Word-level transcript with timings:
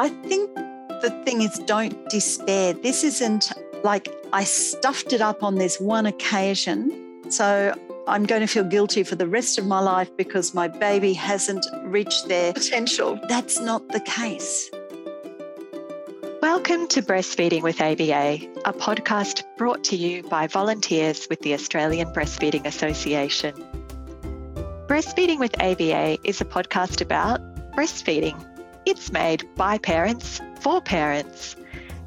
I 0.00 0.10
think 0.10 0.54
the 0.54 1.10
thing 1.24 1.42
is, 1.42 1.58
don't 1.66 2.08
despair. 2.08 2.72
This 2.72 3.02
isn't 3.02 3.50
like 3.82 4.06
I 4.32 4.44
stuffed 4.44 5.12
it 5.12 5.20
up 5.20 5.42
on 5.42 5.56
this 5.56 5.80
one 5.80 6.06
occasion. 6.06 7.24
So 7.30 7.74
I'm 8.06 8.24
going 8.24 8.40
to 8.40 8.46
feel 8.46 8.62
guilty 8.62 9.02
for 9.02 9.16
the 9.16 9.26
rest 9.26 9.58
of 9.58 9.66
my 9.66 9.80
life 9.80 10.08
because 10.16 10.54
my 10.54 10.68
baby 10.68 11.14
hasn't 11.14 11.66
reached 11.82 12.28
their 12.28 12.52
potential. 12.52 13.18
That's 13.28 13.58
not 13.58 13.88
the 13.88 13.98
case. 13.98 14.70
Welcome 16.42 16.86
to 16.88 17.02
Breastfeeding 17.02 17.62
with 17.62 17.80
ABA, 17.80 18.46
a 18.66 18.72
podcast 18.72 19.42
brought 19.56 19.82
to 19.82 19.96
you 19.96 20.22
by 20.22 20.46
volunteers 20.46 21.26
with 21.28 21.40
the 21.40 21.54
Australian 21.54 22.06
Breastfeeding 22.12 22.66
Association. 22.66 23.52
Breastfeeding 24.86 25.40
with 25.40 25.60
ABA 25.60 26.18
is 26.22 26.40
a 26.40 26.44
podcast 26.44 27.00
about 27.00 27.40
breastfeeding 27.72 28.40
it's 28.88 29.12
made 29.12 29.44
by 29.54 29.76
parents 29.76 30.40
for 30.60 30.80
parents. 30.80 31.56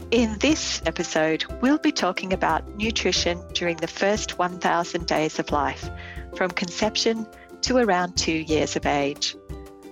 In 0.09 0.35
this 0.39 0.81
episode, 0.87 1.45
we'll 1.61 1.77
be 1.77 1.91
talking 1.91 2.33
about 2.33 2.75
nutrition 2.75 3.39
during 3.53 3.77
the 3.77 3.87
first 3.87 4.39
1,000 4.39 5.05
days 5.05 5.37
of 5.37 5.51
life, 5.51 5.87
from 6.35 6.49
conception 6.49 7.27
to 7.61 7.77
around 7.77 8.17
two 8.17 8.31
years 8.33 8.75
of 8.75 8.87
age. 8.87 9.35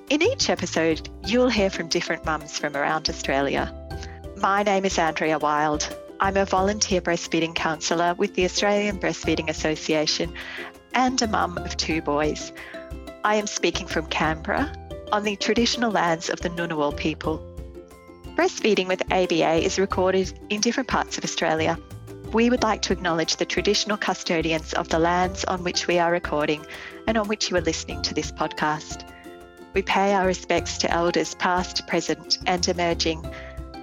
In 0.09 0.23
each 0.23 0.49
episode, 0.49 1.07
you'll 1.27 1.47
hear 1.49 1.69
from 1.69 1.89
different 1.89 2.25
mums 2.25 2.57
from 2.57 2.75
around 2.75 3.07
Australia. 3.07 3.71
My 4.37 4.63
name 4.63 4.83
is 4.83 4.97
Andrea 4.97 5.37
Wild. 5.37 5.95
I'm 6.19 6.37
a 6.37 6.45
volunteer 6.45 7.01
breastfeeding 7.01 7.53
counsellor 7.53 8.15
with 8.15 8.33
the 8.33 8.45
Australian 8.45 8.97
Breastfeeding 8.97 9.47
Association 9.47 10.33
and 10.95 11.21
a 11.21 11.27
mum 11.27 11.59
of 11.59 11.77
two 11.77 12.01
boys. 12.01 12.51
I 13.23 13.35
am 13.35 13.45
speaking 13.45 13.85
from 13.85 14.07
Canberra, 14.07 14.73
on 15.11 15.23
the 15.23 15.35
traditional 15.35 15.91
lands 15.91 16.29
of 16.29 16.39
the 16.41 16.49
Ngunnawal 16.49 16.95
people. 16.95 17.43
Breastfeeding 18.35 18.87
with 18.87 19.01
ABA 19.11 19.65
is 19.65 19.79
recorded 19.79 20.39
in 20.49 20.61
different 20.61 20.87
parts 20.87 21.17
of 21.17 21.23
Australia. 21.23 21.77
We 22.31 22.49
would 22.49 22.63
like 22.63 22.81
to 22.83 22.93
acknowledge 22.93 23.35
the 23.35 23.45
traditional 23.45 23.97
custodians 23.97 24.73
of 24.73 24.87
the 24.89 24.99
lands 24.99 25.43
on 25.45 25.63
which 25.63 25.87
we 25.87 25.97
are 25.99 26.11
recording 26.11 26.65
and 27.07 27.17
on 27.17 27.27
which 27.27 27.49
you 27.49 27.57
are 27.57 27.61
listening 27.61 28.01
to 28.03 28.13
this 28.13 28.31
podcast. 28.31 29.09
We 29.73 29.81
pay 29.81 30.13
our 30.13 30.27
respects 30.27 30.77
to 30.79 30.91
elders 30.91 31.35
past, 31.35 31.87
present, 31.87 32.37
and 32.45 32.67
emerging, 32.67 33.25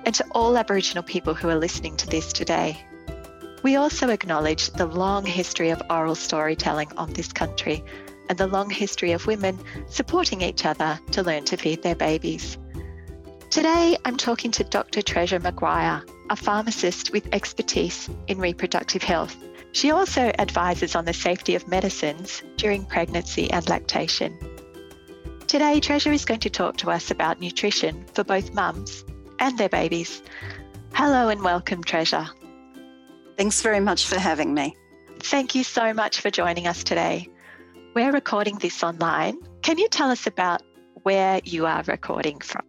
and 0.04 0.14
to 0.14 0.24
all 0.30 0.56
Aboriginal 0.56 1.02
people 1.02 1.34
who 1.34 1.48
are 1.48 1.58
listening 1.58 1.96
to 1.98 2.06
this 2.06 2.32
today. 2.32 2.78
We 3.62 3.76
also 3.76 4.10
acknowledge 4.10 4.70
the 4.70 4.86
long 4.86 5.26
history 5.26 5.70
of 5.70 5.82
oral 5.90 6.14
storytelling 6.14 6.92
on 6.96 7.12
this 7.12 7.32
country 7.32 7.84
and 8.28 8.38
the 8.38 8.46
long 8.46 8.70
history 8.70 9.12
of 9.12 9.26
women 9.26 9.58
supporting 9.88 10.40
each 10.40 10.64
other 10.64 10.98
to 11.12 11.22
learn 11.22 11.44
to 11.44 11.56
feed 11.56 11.82
their 11.82 11.94
babies. 11.94 12.58
Today, 13.50 13.96
I'm 14.04 14.16
talking 14.16 14.50
to 14.52 14.64
Dr. 14.64 15.02
Treasure 15.02 15.40
McGuire, 15.40 16.08
a 16.28 16.36
pharmacist 16.36 17.12
with 17.12 17.28
expertise 17.32 18.10
in 18.26 18.38
reproductive 18.38 19.02
health. 19.02 19.36
She 19.72 19.90
also 19.90 20.32
advises 20.38 20.96
on 20.96 21.04
the 21.04 21.12
safety 21.12 21.54
of 21.54 21.68
medicines 21.68 22.42
during 22.56 22.84
pregnancy 22.84 23.50
and 23.50 23.68
lactation. 23.68 24.36
Today, 25.46 25.80
Treasure 25.80 26.12
is 26.12 26.24
going 26.24 26.40
to 26.40 26.50
talk 26.50 26.76
to 26.78 26.90
us 26.90 27.10
about 27.10 27.40
nutrition 27.40 28.04
for 28.14 28.24
both 28.24 28.52
mums 28.52 29.04
and 29.38 29.56
their 29.56 29.68
babies. 29.68 30.22
Hello 30.92 31.28
and 31.28 31.42
welcome, 31.42 31.84
Treasure. 31.84 32.26
Thanks 33.36 33.62
very 33.62 33.80
much 33.80 34.06
for 34.06 34.18
having 34.18 34.54
me. 34.54 34.74
Thank 35.20 35.54
you 35.54 35.62
so 35.62 35.92
much 35.92 36.20
for 36.20 36.30
joining 36.30 36.66
us 36.66 36.82
today. 36.82 37.28
We're 37.96 38.12
recording 38.12 38.58
this 38.58 38.84
online. 38.84 39.38
Can 39.62 39.78
you 39.78 39.88
tell 39.88 40.10
us 40.10 40.26
about 40.26 40.60
where 41.04 41.40
you 41.44 41.64
are 41.64 41.82
recording 41.86 42.40
from? 42.40 42.60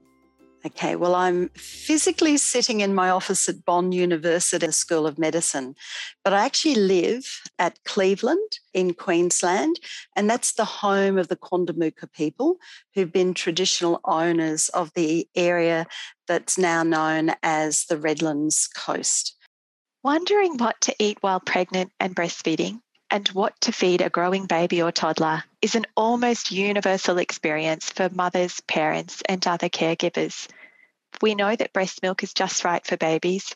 Okay, 0.65 0.95
well, 0.95 1.15
I'm 1.15 1.49
physically 1.49 2.37
sitting 2.37 2.79
in 2.79 2.95
my 2.95 3.09
office 3.09 3.49
at 3.49 3.65
Bond 3.65 3.93
University 3.93 4.71
School 4.71 5.05
of 5.05 5.19
Medicine, 5.19 5.75
but 6.23 6.31
I 6.31 6.45
actually 6.45 6.75
live 6.75 7.41
at 7.59 7.77
Cleveland 7.83 8.59
in 8.73 8.93
Queensland, 8.93 9.81
and 10.15 10.29
that's 10.29 10.53
the 10.53 10.63
home 10.63 11.17
of 11.17 11.27
the 11.27 11.35
Quandamooka 11.35 12.09
people 12.13 12.55
who've 12.95 13.11
been 13.11 13.33
traditional 13.33 13.99
owners 14.05 14.69
of 14.69 14.93
the 14.93 15.27
area 15.35 15.87
that's 16.29 16.57
now 16.57 16.83
known 16.83 17.31
as 17.43 17.83
the 17.89 17.97
Redlands 17.97 18.69
Coast. 18.73 19.35
Wondering 20.05 20.55
what 20.55 20.79
to 20.79 20.95
eat 20.99 21.17
while 21.19 21.41
pregnant 21.41 21.91
and 21.99 22.15
breastfeeding? 22.15 22.79
And 23.09 23.27
what 23.29 23.59
to 23.61 23.71
feed 23.71 24.01
a 24.01 24.09
growing 24.09 24.45
baby 24.45 24.81
or 24.81 24.91
toddler 24.91 25.43
is 25.61 25.75
an 25.75 25.85
almost 25.95 26.51
universal 26.51 27.17
experience 27.17 27.89
for 27.89 28.09
mothers, 28.09 28.59
parents, 28.61 29.21
and 29.27 29.45
other 29.47 29.69
caregivers. 29.69 30.47
We 31.21 31.35
know 31.35 31.55
that 31.55 31.73
breast 31.73 32.03
milk 32.03 32.23
is 32.23 32.33
just 32.33 32.63
right 32.63 32.85
for 32.85 32.97
babies, 32.97 33.55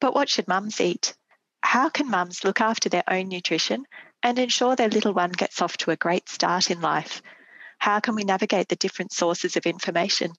but 0.00 0.14
what 0.14 0.28
should 0.28 0.48
mums 0.48 0.80
eat? 0.80 1.14
How 1.62 1.88
can 1.88 2.10
mums 2.10 2.44
look 2.44 2.60
after 2.60 2.88
their 2.88 3.04
own 3.08 3.28
nutrition 3.28 3.84
and 4.22 4.38
ensure 4.38 4.76
their 4.76 4.88
little 4.88 5.12
one 5.14 5.30
gets 5.30 5.62
off 5.62 5.76
to 5.78 5.90
a 5.90 5.96
great 5.96 6.28
start 6.28 6.70
in 6.70 6.80
life? 6.80 7.22
How 7.78 8.00
can 8.00 8.16
we 8.16 8.24
navigate 8.24 8.68
the 8.68 8.76
different 8.76 9.12
sources 9.12 9.56
of 9.56 9.66
information? 9.66 10.32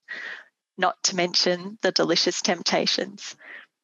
Not 0.77 1.01
to 1.03 1.15
mention 1.15 1.77
the 1.81 1.91
delicious 1.91 2.41
temptations. 2.41 3.35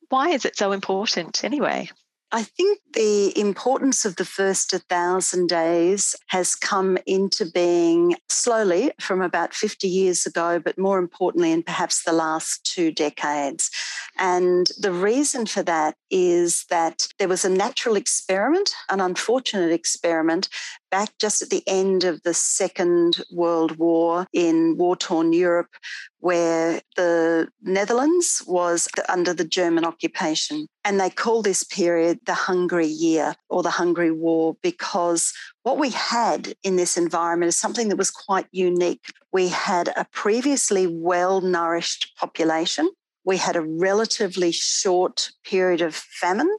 Why 0.09 0.29
is 0.29 0.45
it 0.45 0.57
so 0.57 0.71
important 0.73 1.43
anyway? 1.43 1.89
I 2.35 2.43
think 2.43 2.79
the 2.91 3.31
importance 3.39 4.03
of 4.03 4.17
the 4.17 4.25
first 4.25 4.73
1,000 4.73 5.47
days 5.47 6.17
has 6.27 6.53
come 6.53 6.97
into 7.05 7.45
being 7.45 8.17
slowly 8.27 8.91
from 8.99 9.21
about 9.21 9.53
50 9.53 9.87
years 9.87 10.25
ago, 10.25 10.59
but 10.59 10.77
more 10.77 10.99
importantly, 10.99 11.53
in 11.53 11.63
perhaps 11.63 12.03
the 12.03 12.11
last 12.11 12.65
two 12.65 12.91
decades. 12.91 13.71
And 14.17 14.67
the 14.77 14.91
reason 14.91 15.45
for 15.45 15.63
that 15.63 15.95
is 16.11 16.65
that 16.69 17.07
there 17.19 17.29
was 17.29 17.45
a 17.45 17.49
natural 17.49 17.95
experiment, 17.95 18.69
an 18.89 18.99
unfortunate 18.99 19.71
experiment, 19.71 20.49
back 20.95 21.09
just 21.19 21.41
at 21.41 21.49
the 21.49 21.61
end 21.67 22.05
of 22.05 22.21
the 22.23 22.33
Second 22.33 23.21
World 23.29 23.77
War 23.77 24.25
in 24.31 24.77
war 24.77 24.95
torn 24.95 25.33
Europe, 25.33 25.73
where 26.19 26.79
the 26.95 27.49
Netherlands 27.61 28.41
was 28.47 28.87
under 29.09 29.33
the 29.33 29.43
German 29.43 29.83
occupation. 29.83 30.67
And 30.85 30.97
they 30.97 31.09
call 31.09 31.41
this 31.41 31.65
period 31.65 32.19
the 32.25 32.33
Hungry 32.33 32.87
Year 32.87 33.35
or 33.49 33.61
the 33.61 33.71
Hungry 33.81 34.09
War 34.09 34.55
because 34.63 35.33
what 35.63 35.77
we 35.77 35.89
had 35.89 36.53
in 36.63 36.77
this 36.77 36.95
environment 36.95 37.49
is 37.49 37.57
something 37.57 37.89
that 37.89 37.97
was 37.97 38.09
quite 38.09 38.47
unique. 38.51 39.05
We 39.33 39.49
had 39.49 39.89
a 39.97 40.07
previously 40.13 40.87
well 40.87 41.41
nourished 41.41 42.15
population. 42.15 42.89
We 43.25 43.35
had 43.35 43.57
a 43.57 43.67
relatively 43.89 44.53
short 44.53 45.31
period 45.43 45.81
of 45.81 45.93
famine, 45.93 46.55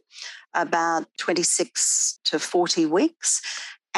about 0.53 1.07
26 1.19 2.19
to 2.25 2.39
40 2.39 2.87
weeks. 2.87 3.41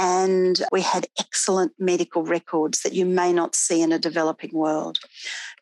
And 0.00 0.62
we 0.70 0.82
had 0.82 1.08
excellent 1.18 1.72
medical 1.76 2.22
records 2.22 2.82
that 2.82 2.92
you 2.92 3.04
may 3.04 3.32
not 3.32 3.56
see 3.56 3.82
in 3.82 3.90
a 3.90 3.98
developing 3.98 4.52
world. 4.52 5.00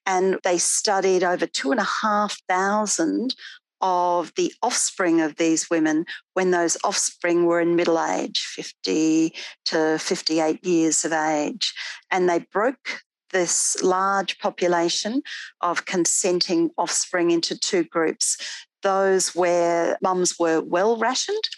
And 0.04 0.38
they 0.44 0.58
studied 0.58 1.24
over 1.24 1.46
two 1.46 1.70
and 1.70 1.80
a 1.80 1.88
half 2.02 2.42
thousand 2.46 3.34
of 3.80 4.34
the 4.36 4.52
offspring 4.62 5.22
of 5.22 5.36
these 5.36 5.70
women 5.70 6.04
when 6.34 6.50
those 6.50 6.76
offspring 6.84 7.46
were 7.46 7.60
in 7.60 7.76
middle 7.76 7.98
age, 7.98 8.40
50 8.40 9.32
to 9.66 9.98
58 9.98 10.62
years 10.64 11.06
of 11.06 11.12
age. 11.12 11.72
And 12.10 12.28
they 12.28 12.40
broke 12.52 13.00
this 13.32 13.82
large 13.82 14.38
population 14.38 15.22
of 15.62 15.86
consenting 15.86 16.70
offspring 16.76 17.30
into 17.30 17.58
two 17.58 17.84
groups 17.84 18.36
those 18.82 19.34
where 19.34 19.98
mums 20.00 20.38
were 20.38 20.60
well 20.60 20.96
rationed 20.96 21.48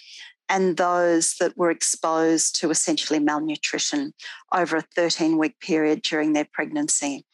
and 0.49 0.77
those 0.77 1.35
that 1.35 1.57
were 1.57 1.71
exposed 1.71 2.59
to 2.61 2.71
essentially 2.71 3.19
malnutrition 3.19 4.15
over 4.53 4.77
a 4.77 4.85
13 4.95 5.39
week 5.39 5.59
period 5.61 6.03
during 6.03 6.33
their 6.33 6.49
pregnancy. 6.53 7.25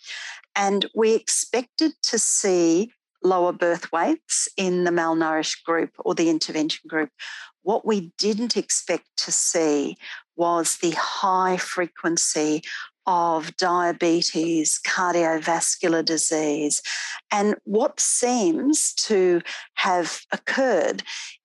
And 0.57 0.87
we 0.95 1.15
expected 1.15 1.93
to 2.03 2.19
see 2.19 2.93
lower 3.23 3.53
birth 3.53 3.91
weights 3.91 4.49
in 4.57 4.85
the 4.85 4.91
malnourished 4.91 5.65
group 5.65 5.91
or 5.99 6.15
the 6.15 6.29
intervention 6.29 6.87
group. 6.87 7.11
What 7.63 7.87
we 7.87 8.13
didn't 8.19 8.57
expect 8.57 9.07
to 9.19 9.33
see 9.33 9.97
was 10.37 10.79
the 10.79 10.93
high 10.93 11.57
frequency 11.57 12.63
of 13.07 13.57
diabetes, 13.57 14.81
cardiovascular 14.87 16.05
disease. 16.05 16.83
And 17.31 17.57
what 17.65 18.01
seems 18.01 18.95
to 18.95 19.43
have 19.75 20.21
occurred 20.33 21.03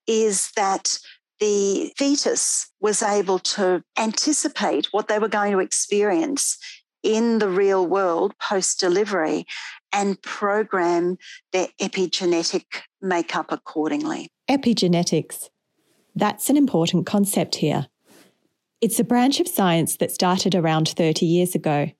is 0.07 0.51
that 0.55 0.99
the 1.39 1.91
fetus 1.97 2.69
was 2.79 3.01
able 3.01 3.39
to 3.39 3.83
anticipate 3.97 4.87
what 4.91 5.07
they 5.07 5.19
were 5.19 5.27
going 5.27 5.51
to 5.51 5.59
experience 5.59 6.57
in 7.03 7.39
the 7.39 7.49
real 7.49 7.85
world 7.87 8.33
post 8.39 8.79
delivery 8.79 9.45
and 9.93 10.21
program 10.21 11.17
their 11.53 11.67
epigenetic 11.81 12.65
makeup 13.01 13.47
accordingly. 13.49 14.29
Epigenetics. 14.49 15.49
That's 16.15 16.49
an 16.49 16.57
important 16.57 17.05
concept 17.05 17.55
here. 17.55 17.87
It's 18.81 18.99
a 18.99 19.03
branch 19.03 19.39
of 19.39 19.47
science 19.47 19.97
that 19.97 20.11
started 20.11 20.55
around 20.55 20.89
30 20.89 21.25
years 21.25 21.55
ago. 21.55 21.91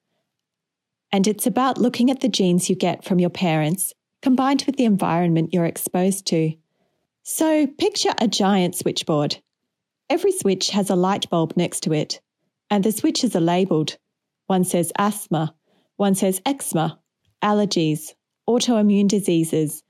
And 1.11 1.27
it's 1.27 1.47
about 1.47 1.77
looking 1.77 2.09
at 2.11 2.19
the 2.19 2.29
genes 2.29 2.69
you 2.69 2.75
get 2.75 3.03
from 3.03 3.19
your 3.19 3.29
parents 3.29 3.93
combined 4.21 4.63
with 4.65 4.75
the 4.75 4.85
environment 4.85 5.53
you're 5.53 5.65
exposed 5.65 6.25
to. 6.27 6.53
So 7.31 7.67
picture 7.67 8.15
a 8.17 8.27
giant 8.27 8.73
switchboard. 8.73 9.37
Every 10.09 10.31
switch 10.31 10.71
has 10.71 10.89
a 10.89 10.95
light 10.95 11.29
bulb 11.29 11.53
next 11.55 11.81
to 11.81 11.93
it, 11.93 12.19
and 12.71 12.83
the 12.83 12.91
switches 12.91 13.35
are 13.35 13.39
labelled. 13.39 13.97
One 14.47 14.63
says 14.63 14.91
asthma, 14.97 15.53
one 15.97 16.15
says 16.15 16.41
eczema, 16.43 16.99
allergies, 17.43 18.15
autoimmune 18.49 19.07
diseases. 19.07 19.83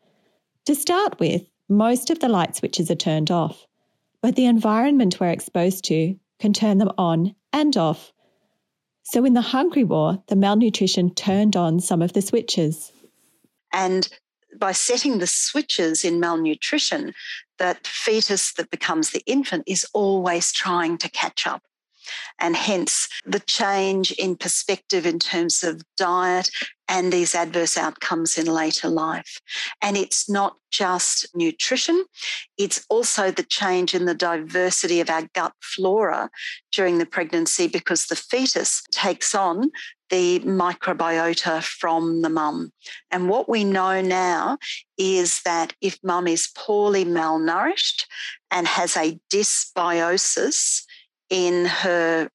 To 0.66 0.76
start 0.76 1.18
with, 1.22 1.50
most 1.70 2.10
of 2.10 2.20
the 2.20 2.28
light 2.28 2.58
switches 2.58 2.92
are 2.92 2.96
turned 2.96 3.32
off, 3.32 3.66
but 4.22 4.36
the 4.36 4.46
environment 4.46 5.18
we're 5.22 5.30
exposed 5.30 5.86
to 5.86 6.20
can 6.40 6.52
turn 6.52 6.78
them 6.78 6.92
on 6.98 7.36
and 7.54 7.78
off. 7.78 8.12
So 9.04 9.24
in 9.24 9.34
the 9.34 9.40
Hungry 9.56 9.86
War, 9.86 10.22
the 10.28 10.36
malnutrition 10.36 11.16
turned 11.16 11.56
on 11.56 11.80
some 11.80 12.02
of 12.02 12.12
the 12.12 12.22
switches. 12.22 12.92
And 13.72 14.10
by 14.58 14.72
setting 14.72 15.20
the 15.20 15.28
switches 15.28 16.04
in 16.04 16.20
malnutrition, 16.20 17.14
that 17.58 17.86
fetus 17.86 18.54
that 18.54 18.70
becomes 18.70 19.12
the 19.12 19.24
infant 19.26 19.64
is 19.68 19.86
always 19.94 20.52
trying 20.52 20.98
to 20.98 21.10
catch 21.10 21.46
up. 21.46 21.64
And 22.40 22.56
hence 22.56 23.08
the 23.26 23.40
change 23.40 24.12
in 24.14 24.36
perspective 24.36 25.06
in 25.06 25.20
terms 25.20 25.64
of 25.64 25.84
diet 25.96 26.50
and 26.88 27.14
these 27.14 27.36
adverse 27.36 27.78
outcomes 27.78 28.38
in 28.38 28.48
later 28.48 28.88
life. 28.90 29.40
And 29.82 29.96
it's 29.96 30.28
not 30.28 30.56
just 30.72 31.28
nutrition, 31.36 32.06
it's 32.58 32.84
also 32.90 33.30
the 33.30 33.44
change 33.44 33.94
in 33.94 34.06
the 34.06 34.16
diversity 34.16 35.00
of 35.00 35.10
our 35.10 35.28
gut 35.36 35.54
flora 35.62 36.30
during 36.72 36.98
the 36.98 37.06
pregnancy 37.06 37.68
because 37.68 38.06
the 38.06 38.16
fetus 38.16 38.82
takes 38.92 39.36
on 39.36 39.70
the 40.10 40.40
microbiota 40.40 41.64
from 41.64 42.22
the 42.22 42.30
mum. 42.30 42.72
And 43.12 43.30
what 43.30 43.48
we 43.48 43.64
know 43.64 44.02
now 44.02 44.58
is 44.98 45.42
that 45.44 45.74
if 45.82 46.00
mum 46.04 46.28
is 46.28 46.50
poorly 46.56 47.06
malnourished 47.06 48.06
and 48.52 48.68
has 48.68 48.98
a 48.98 49.20
dysbiosis 49.32 50.84
in 51.30 51.66
her 51.66 52.30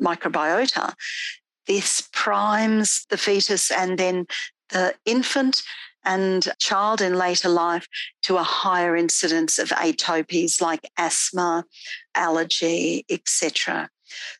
microbiota, 0.00 0.94
this 1.66 2.08
primes 2.12 3.06
the 3.10 3.18
fetus 3.18 3.70
and 3.70 3.98
then 3.98 4.26
the 4.70 4.94
infant 5.04 5.62
and 6.04 6.48
child 6.58 7.00
in 7.00 7.14
later 7.14 7.48
life 7.48 7.86
to 8.22 8.36
a 8.36 8.42
higher 8.42 8.96
incidence 8.96 9.58
of 9.58 9.68
atopies 9.70 10.60
like 10.60 10.90
asthma, 10.96 11.64
allergy, 12.14 13.04
etc. 13.10 13.88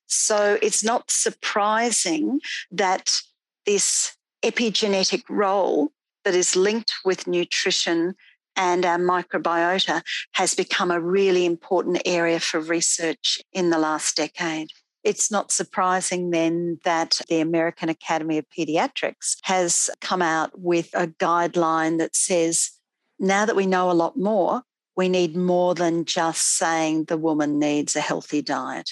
So 0.06 0.58
it's 0.62 0.84
not 0.84 1.10
surprising 1.10 2.40
that 2.70 3.20
this 3.66 4.16
epigenetic 4.42 5.22
role 5.28 5.92
that 6.24 6.34
is 6.34 6.56
linked 6.56 6.92
with 7.04 7.26
nutrition 7.26 8.14
and 8.56 8.84
our 8.84 8.98
microbiota 8.98 10.02
has 10.32 10.54
become 10.54 10.90
a 10.90 11.00
really 11.00 11.46
important 11.46 12.02
area 12.04 12.40
for 12.40 12.60
research 12.60 13.40
in 13.52 13.70
the 13.70 13.78
last 13.78 14.16
decade. 14.16 14.68
It's 15.02 15.30
not 15.30 15.50
surprising 15.50 16.30
then 16.30 16.78
that 16.84 17.20
the 17.28 17.40
American 17.40 17.88
Academy 17.88 18.36
of 18.38 18.44
Pediatrics 18.56 19.36
has 19.42 19.88
come 20.00 20.20
out 20.20 20.60
with 20.60 20.90
a 20.92 21.06
guideline 21.06 21.98
that 21.98 22.14
says 22.14 22.72
now 23.18 23.46
that 23.46 23.56
we 23.56 23.66
know 23.66 23.90
a 23.90 23.92
lot 23.92 24.16
more, 24.18 24.62
we 24.96 25.08
need 25.08 25.36
more 25.36 25.74
than 25.74 26.04
just 26.04 26.58
saying 26.58 27.04
the 27.04 27.16
woman 27.16 27.58
needs 27.58 27.96
a 27.96 28.00
healthy 28.00 28.42
diet. 28.42 28.90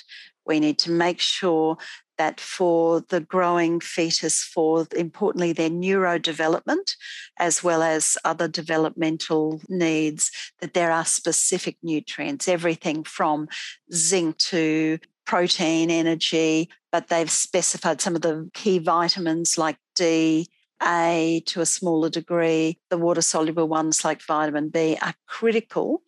We 0.48 0.58
need 0.58 0.78
to 0.78 0.90
make 0.90 1.20
sure 1.20 1.76
that 2.16 2.40
for 2.40 3.00
the 3.08 3.20
growing 3.20 3.78
fetus, 3.78 4.42
for 4.42 4.86
importantly 4.96 5.52
their 5.52 5.70
neurodevelopment, 5.70 6.96
as 7.38 7.62
well 7.62 7.82
as 7.82 8.18
other 8.24 8.48
developmental 8.48 9.60
needs, 9.68 10.32
that 10.60 10.74
there 10.74 10.90
are 10.90 11.04
specific 11.04 11.76
nutrients, 11.82 12.48
everything 12.48 13.04
from 13.04 13.48
zinc 13.92 14.36
to 14.38 14.98
protein, 15.26 15.90
energy, 15.90 16.68
but 16.90 17.08
they've 17.08 17.30
specified 17.30 18.00
some 18.00 18.16
of 18.16 18.22
the 18.22 18.50
key 18.54 18.78
vitamins 18.78 19.56
like 19.58 19.76
D, 19.94 20.48
A 20.82 21.42
to 21.46 21.60
a 21.60 21.66
smaller 21.66 22.08
degree. 22.08 22.78
The 22.90 22.98
water 22.98 23.20
soluble 23.20 23.68
ones 23.68 24.04
like 24.04 24.22
vitamin 24.22 24.70
B 24.70 24.96
are 25.00 25.14
critical 25.26 26.02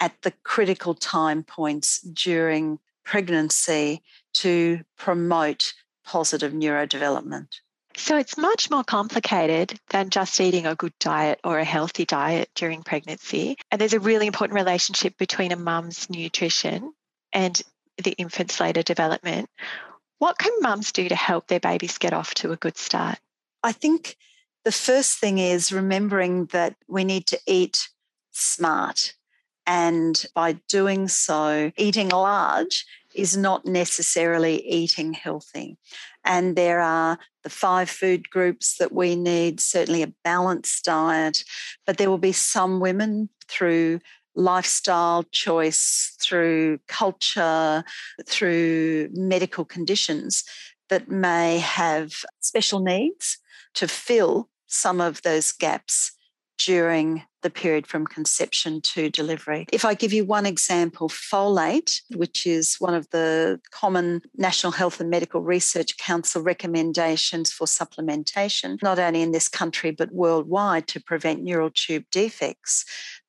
at 0.00 0.22
the 0.22 0.32
critical 0.44 0.94
time 0.94 1.42
points 1.42 2.00
during 2.00 2.78
pregnancy 3.08 4.02
to 4.34 4.80
promote 4.98 5.72
positive 6.04 6.52
neurodevelopment. 6.52 7.48
So 7.96 8.18
it's 8.18 8.36
much 8.36 8.70
more 8.70 8.84
complicated 8.84 9.80
than 9.88 10.10
just 10.10 10.38
eating 10.40 10.66
a 10.66 10.74
good 10.74 10.92
diet 11.00 11.40
or 11.42 11.58
a 11.58 11.64
healthy 11.64 12.04
diet 12.04 12.50
during 12.54 12.82
pregnancy. 12.82 13.56
And 13.70 13.80
there's 13.80 13.94
a 13.94 14.00
really 14.00 14.26
important 14.26 14.54
relationship 14.54 15.16
between 15.16 15.52
a 15.52 15.56
mum's 15.56 16.08
nutrition 16.10 16.92
and 17.32 17.60
the 18.04 18.12
infant's 18.12 18.60
later 18.60 18.82
development. 18.82 19.48
What 20.18 20.38
can 20.38 20.52
mums 20.60 20.92
do 20.92 21.08
to 21.08 21.16
help 21.16 21.46
their 21.46 21.60
babies 21.60 21.96
get 21.96 22.12
off 22.12 22.34
to 22.34 22.52
a 22.52 22.56
good 22.56 22.76
start? 22.76 23.18
I 23.62 23.72
think 23.72 24.16
the 24.64 24.72
first 24.72 25.18
thing 25.18 25.38
is 25.38 25.72
remembering 25.72 26.46
that 26.46 26.76
we 26.88 27.04
need 27.04 27.26
to 27.28 27.40
eat 27.46 27.88
smart. 28.32 29.14
And 29.66 30.24
by 30.34 30.52
doing 30.68 31.08
so, 31.08 31.72
eating 31.76 32.10
large 32.10 32.86
is 33.14 33.36
not 33.36 33.64
necessarily 33.64 34.64
eating 34.66 35.12
healthy. 35.12 35.78
And 36.24 36.56
there 36.56 36.80
are 36.80 37.18
the 37.42 37.50
five 37.50 37.88
food 37.88 38.28
groups 38.30 38.76
that 38.78 38.92
we 38.92 39.16
need, 39.16 39.60
certainly 39.60 40.02
a 40.02 40.12
balanced 40.24 40.84
diet, 40.84 41.44
but 41.86 41.96
there 41.96 42.10
will 42.10 42.18
be 42.18 42.32
some 42.32 42.80
women 42.80 43.30
through 43.48 44.00
lifestyle 44.34 45.24
choice, 45.32 46.14
through 46.20 46.78
culture, 46.86 47.82
through 48.26 49.08
medical 49.12 49.64
conditions 49.64 50.44
that 50.88 51.10
may 51.10 51.58
have 51.58 52.12
special 52.40 52.80
needs 52.80 53.38
to 53.74 53.88
fill 53.88 54.48
some 54.66 55.00
of 55.00 55.22
those 55.22 55.52
gaps 55.52 56.12
during 56.58 57.24
the 57.42 57.50
period 57.50 57.86
from 57.86 58.06
conception 58.06 58.80
to 58.80 59.10
delivery. 59.10 59.66
If 59.72 59.84
I 59.84 59.94
give 59.94 60.12
you 60.12 60.24
one 60.24 60.46
example, 60.46 61.08
folate, 61.08 62.00
which 62.14 62.46
is 62.46 62.76
one 62.78 62.94
of 62.94 63.08
the 63.10 63.60
common 63.70 64.22
National 64.36 64.72
Health 64.72 65.00
and 65.00 65.10
Medical 65.10 65.40
Research 65.40 65.96
Council 65.98 66.42
recommendations 66.42 67.50
for 67.50 67.66
supplementation, 67.66 68.82
not 68.82 68.98
only 68.98 69.22
in 69.22 69.32
this 69.32 69.48
country 69.48 69.90
but 69.90 70.12
worldwide 70.12 70.86
to 70.88 71.00
prevent 71.00 71.42
neural 71.42 71.70
tube 71.70 72.04
defects. 72.10 72.84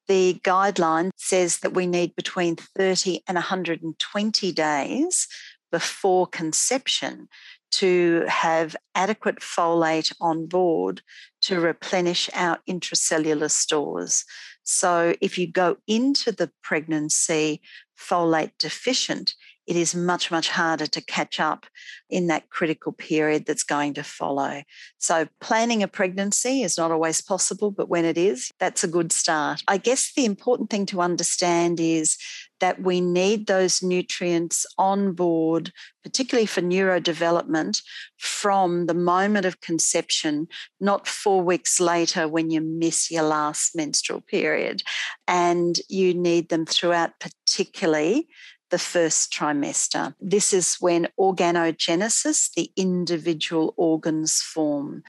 The 0.08 0.40
guideline 0.44 1.12
says 1.18 1.60
that 1.60 1.74
we 1.74 1.86
need 1.86 2.16
between 2.16 2.56
30 2.56 3.22
and 3.28 3.36
120 3.36 4.52
days 4.52 5.28
before 5.72 6.26
conception 6.26 7.28
to 7.72 8.26
have 8.28 8.76
adequate 8.96 9.40
folate 9.40 10.14
on 10.20 10.48
board 10.48 11.02
to 11.42 11.60
replenish 11.60 12.30
our 12.34 12.60
intracellular 12.68 13.50
stores. 13.50 14.26
So, 14.64 15.16
if 15.20 15.38
you 15.38 15.48
go 15.48 15.78
into 15.88 16.32
the 16.32 16.52
pregnancy 16.62 17.62
folate 17.98 18.52
deficient, 18.60 19.34
it 19.70 19.76
is 19.76 19.94
much, 19.94 20.32
much 20.32 20.50
harder 20.50 20.88
to 20.88 21.02
catch 21.02 21.40
up 21.40 21.68
in 22.10 22.26
that 22.28 22.50
critical 22.50 22.92
period 22.92 23.46
that's 23.46 23.64
going 23.64 23.94
to 23.94 24.04
follow. 24.04 24.64
So, 24.98 25.28
planning 25.40 25.84
a 25.84 25.88
pregnancy 25.88 26.64
is 26.64 26.78
not 26.78 26.92
always 26.92 27.22
possible, 27.22 27.70
but 27.70 27.88
when 27.88 28.04
it 28.04 28.18
is, 28.18 28.52
that's 28.60 28.84
a 28.84 28.88
good 28.88 29.12
start. 29.12 29.64
I 29.68 29.78
guess 29.78 30.12
the 30.14 30.26
important 30.26 30.72
thing 30.72 30.88
to 30.88 31.02
understand 31.02 31.80
is 31.80 32.18
that 32.60 32.82
we 32.82 33.02
need 33.02 33.48
those 33.48 33.82
nutrients 33.82 34.66
on 34.78 35.14
board, 35.14 35.72
particularly 36.04 36.46
for 36.46 36.62
neurodevelopment, 36.62 37.82
from 38.18 38.86
the 38.86 38.94
moment 38.94 39.46
of 39.46 39.62
conception, 39.62 40.48
not 40.80 41.08
four 41.08 41.42
weeks 41.42 41.80
later 41.80 42.28
when 42.28 42.50
you 42.50 42.62
miss 42.62 43.10
your 43.10 43.24
last 43.24 43.76
menstrual 43.76 44.22
period. 44.22 44.84
And 45.28 45.80
you 45.88 46.14
need 46.14 46.50
them 46.50 46.66
throughout, 46.66 47.12
particularly 47.20 48.28
the 48.70 48.80
first 48.80 49.34
trimester. 49.34 50.14
This 50.20 50.54
is 50.54 50.78
when 50.80 51.08
organogenesis, 51.20 52.54
the 52.54 52.72
individual 52.76 53.74
organs 53.78 54.42
form. 54.42 55.04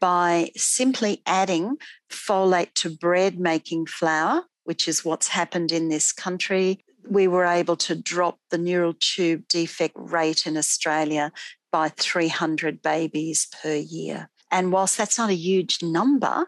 By 0.00 0.50
simply 0.56 1.22
adding 1.26 1.76
folate 2.10 2.74
to 2.74 2.90
bread 2.90 3.38
making 3.38 3.86
flour, 3.86 4.44
which 4.64 4.88
is 4.88 5.04
what's 5.04 5.28
happened 5.28 5.70
in 5.70 5.88
this 5.88 6.12
country, 6.12 6.84
we 7.08 7.28
were 7.28 7.44
able 7.44 7.76
to 7.76 7.94
drop 7.94 8.38
the 8.50 8.58
neural 8.58 8.94
tube 8.98 9.48
defect 9.48 9.94
rate 9.96 10.46
in 10.46 10.56
Australia 10.56 11.32
by 11.70 11.88
300 11.88 12.82
babies 12.82 13.48
per 13.62 13.74
year. 13.74 14.28
And 14.50 14.72
whilst 14.72 14.98
that's 14.98 15.18
not 15.18 15.30
a 15.30 15.34
huge 15.34 15.82
number, 15.82 16.46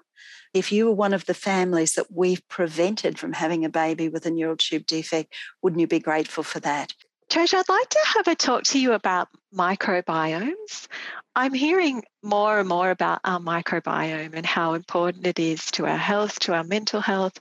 if 0.52 0.70
you 0.70 0.86
were 0.86 0.92
one 0.92 1.12
of 1.14 1.26
the 1.26 1.34
families 1.34 1.94
that 1.94 2.12
we've 2.12 2.46
prevented 2.48 3.18
from 3.18 3.32
having 3.32 3.64
a 3.64 3.68
baby 3.68 4.08
with 4.08 4.26
a 4.26 4.30
neural 4.30 4.56
tube 4.56 4.86
defect, 4.86 5.34
wouldn't 5.62 5.80
you 5.80 5.86
be 5.86 5.98
grateful 5.98 6.44
for 6.44 6.60
that? 6.60 6.94
Treasure, 7.30 7.56
I'd 7.56 7.68
like 7.68 7.88
to 7.88 7.98
have 8.16 8.28
a 8.28 8.34
talk 8.34 8.62
to 8.64 8.78
you 8.78 8.92
about 8.92 9.28
microbiomes. 9.52 10.86
I'm 11.34 11.54
hearing 11.54 12.04
more 12.22 12.60
and 12.60 12.68
more 12.68 12.90
about 12.90 13.20
our 13.24 13.40
microbiome 13.40 14.34
and 14.34 14.46
how 14.46 14.74
important 14.74 15.26
it 15.26 15.38
is 15.38 15.64
to 15.72 15.86
our 15.86 15.96
health, 15.96 16.38
to 16.40 16.54
our 16.54 16.62
mental 16.62 17.00
health. 17.00 17.40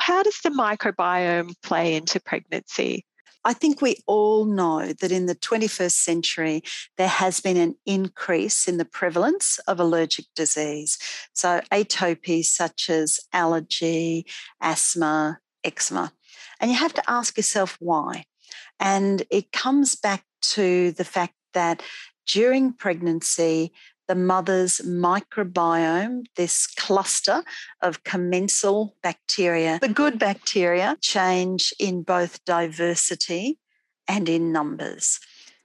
How 0.00 0.22
does 0.22 0.40
the 0.42 0.50
microbiome 0.50 1.54
play 1.62 1.94
into 1.94 2.20
pregnancy? 2.20 3.04
I 3.44 3.52
think 3.52 3.80
we 3.80 3.96
all 4.06 4.46
know 4.46 4.92
that 4.92 5.12
in 5.12 5.26
the 5.26 5.34
21st 5.34 5.92
century, 5.92 6.62
there 6.96 7.08
has 7.08 7.40
been 7.40 7.58
an 7.58 7.74
increase 7.84 8.66
in 8.66 8.78
the 8.78 8.84
prevalence 8.86 9.58
of 9.66 9.78
allergic 9.78 10.24
disease. 10.34 10.98
So, 11.34 11.60
atopies 11.70 12.46
such 12.46 12.88
as 12.88 13.20
allergy, 13.32 14.26
asthma, 14.60 15.38
eczema. 15.64 16.12
And 16.60 16.70
you 16.70 16.76
have 16.78 16.94
to 16.94 17.10
ask 17.10 17.36
yourself 17.36 17.76
why. 17.78 18.24
And 18.78 19.22
it 19.30 19.52
comes 19.52 19.96
back 19.96 20.24
to 20.54 20.92
the 20.92 21.04
fact 21.04 21.34
that 21.52 21.82
during 22.26 22.72
pregnancy, 22.72 23.72
the 24.10 24.16
mother's 24.16 24.80
microbiome, 24.80 26.24
this 26.34 26.66
cluster 26.66 27.44
of 27.80 28.02
commensal 28.02 28.96
bacteria, 29.04 29.78
the 29.80 29.88
good 29.88 30.18
bacteria, 30.18 30.96
change 31.00 31.72
in 31.78 32.02
both 32.02 32.44
diversity 32.44 33.56
and 34.08 34.28
in 34.28 34.50
numbers. 34.50 35.20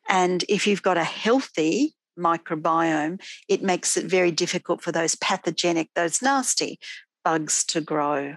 And 0.08 0.46
if 0.48 0.68
you've 0.68 0.84
got 0.84 0.96
a 0.96 1.04
healthy 1.04 1.96
microbiome, 2.20 3.20
it 3.50 3.64
makes 3.64 3.98
it 3.98 4.06
very 4.06 4.30
difficult 4.30 4.84
for 4.84 4.92
those 4.92 5.16
pathogenic, 5.16 5.90
those 5.96 6.22
nasty 6.22 6.78
bugs 7.24 7.64
to 7.64 7.82
grow. 7.82 8.36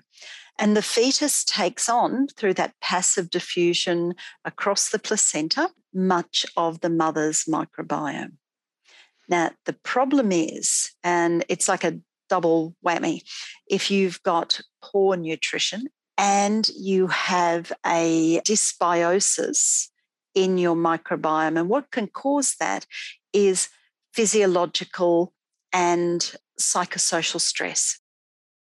And 0.59 0.75
the 0.75 0.81
fetus 0.81 1.45
takes 1.45 1.87
on, 1.87 2.29
through 2.29 2.55
that 2.55 2.73
passive 2.81 3.29
diffusion 3.29 4.15
across 4.43 4.89
the 4.89 4.99
placenta, 4.99 5.69
much 5.93 6.47
of 6.57 6.81
the 6.81 6.89
mother's 6.89 7.45
microbiome. 7.45 8.39
Now, 9.29 9.51
the 9.67 9.75
problem 9.75 10.33
is, 10.33 10.91
and 11.05 11.45
it's 11.49 11.69
like 11.69 11.85
a 11.85 11.99
double 12.29 12.75
whammy, 12.85 13.23
if 13.69 13.91
you've 13.91 14.23
got 14.23 14.61
poor 14.83 15.17
nutrition 15.17 15.89
and 16.17 16.69
you 16.69 17.07
have 17.09 17.73
a 17.87 18.41
dysbiosis 18.41 19.89
in 20.35 20.59
your 20.59 20.77
microbiome, 20.77 21.59
and 21.59 21.69
what 21.69 21.91
can 21.91 22.07
cause 22.07 22.55
that 22.61 22.87
is 23.33 23.69
physiological 24.13 25.33
and 25.73 26.35
psychosocial 26.61 27.41
stress. 27.41 27.99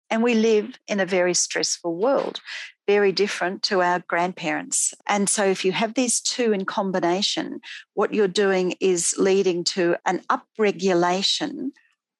And 0.09 0.23
we 0.23 0.35
live 0.35 0.79
in 0.87 0.99
a 0.99 1.05
very 1.05 1.33
stressful 1.33 1.95
world 1.95 2.39
very 2.87 3.11
different 3.11 3.61
to 3.63 3.81
our 3.81 3.99
grandparents. 4.07 4.93
And 5.05 5.29
so, 5.29 5.43
if 5.45 5.65
you 5.65 5.73
have 5.73 5.93
these 5.93 6.21
two 6.21 6.53
in 6.53 6.65
combination, 6.65 7.59
what 7.93 8.13
you're 8.13 8.29
doing 8.29 8.75
is 8.79 9.13
leading 9.17 9.63
to 9.65 9.97
an 10.05 10.21
upregulation 10.29 11.71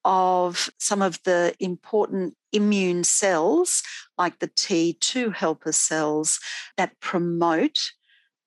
of 0.03 0.69
some 0.77 1.01
of 1.01 1.21
the 1.23 1.55
important 1.59 2.35
immune 2.51 3.03
cells, 3.03 3.81
like 4.17 4.39
the 4.39 4.47
T2 4.47 5.33
helper 5.33 5.71
cells, 5.71 6.39
that 6.75 6.99
promote 6.99 7.91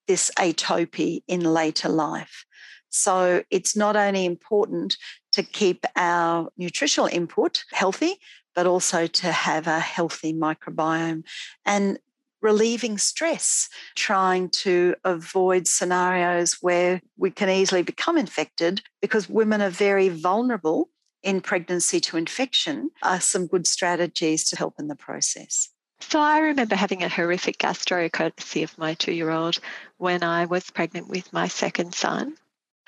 this 0.06 0.30
atopy 0.38 1.23
in 1.26 1.40
later 1.40 1.88
life. 1.88 2.44
So, 2.90 3.44
it's 3.50 3.75
not 3.75 3.97
only 3.97 4.26
important 4.26 4.99
to 5.32 5.42
keep 5.42 5.87
our 5.97 6.50
nutritional 6.59 7.06
input 7.06 7.64
healthy, 7.73 8.18
but 8.54 8.66
also 8.66 9.07
to 9.07 9.33
have 9.33 9.66
a 9.66 9.80
healthy 9.80 10.33
microbiome. 10.33 11.25
And 11.64 11.99
relieving 12.42 12.99
stress, 12.99 13.69
trying 13.95 14.49
to 14.49 14.95
avoid 15.04 15.66
scenarios 15.66 16.59
where 16.61 17.02
we 17.16 17.30
can 17.30 17.50
easily 17.50 17.83
become 17.83 18.16
infected 18.16 18.83
because 19.02 19.28
women 19.28 19.61
are 19.61 19.71
very 19.71 20.09
vulnerable 20.09 20.88
in 21.23 21.40
pregnancy 21.40 22.00
to 22.00 22.16
infection 22.16 22.90
are 23.02 23.21
some 23.21 23.47
good 23.47 23.66
strategies 23.66 24.49
to 24.49 24.57
help 24.57 24.75
in 24.78 24.88
the 24.88 24.97
process. 24.97 25.69
So 26.00 26.19
I 26.19 26.38
remember 26.38 26.76
having 26.76 27.02
a 27.02 27.09
horrific 27.09 27.59
gastro 27.59 28.09
courtesy 28.09 28.62
of 28.62 28.76
my 28.78 28.95
two 28.95 29.12
year 29.12 29.30
old 29.30 29.59
when 29.99 30.23
I 30.23 30.47
was 30.47 30.71
pregnant 30.71 31.09
with 31.09 31.30
my 31.33 31.47
second 31.47 31.95
son. 31.95 32.37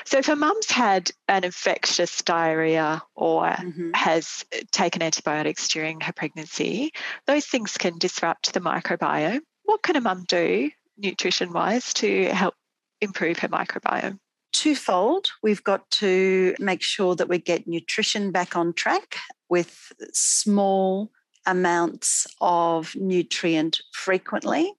So, 0.04 0.18
if 0.18 0.28
a 0.28 0.37
mum's 0.37 0.71
had 0.71 1.11
an 1.28 1.44
infectious 1.44 2.23
diarrhea 2.23 3.02
or 3.14 3.44
mm-hmm. 3.44 3.90
has 3.94 4.44
taken 4.71 5.02
antibiotics 5.02 5.68
during 5.68 6.00
her 6.00 6.12
pregnancy, 6.12 6.92
those 7.26 7.47
things 7.47 7.76
can 7.78 7.99
disrupt 7.99 8.52
the 8.52 8.61
microbiome. 8.61 9.40
What 9.64 9.82
can 9.82 9.97
a 9.97 10.00
mum 10.00 10.25
do, 10.28 10.71
nutrition 10.99 11.52
wise, 11.52 11.92
to 11.94 12.26
help 12.26 12.54
improve 13.00 13.38
her 13.38 13.49
microbiome? 13.49 14.18
Twofold. 14.52 15.28
We've 15.42 15.64
got 15.64 15.90
to 15.92 16.54
make 16.59 16.82
sure 16.82 17.14
that 17.16 17.28
we 17.28 17.38
get 17.38 17.66
nutrition 17.66 18.32
back 18.32 18.56
on 18.56 18.75
track 18.75 19.16
with 19.49 19.92
small 20.12 21.11
amounts 21.47 22.26
of 22.40 22.94
nutrient 22.97 23.80
frequently 23.92 24.73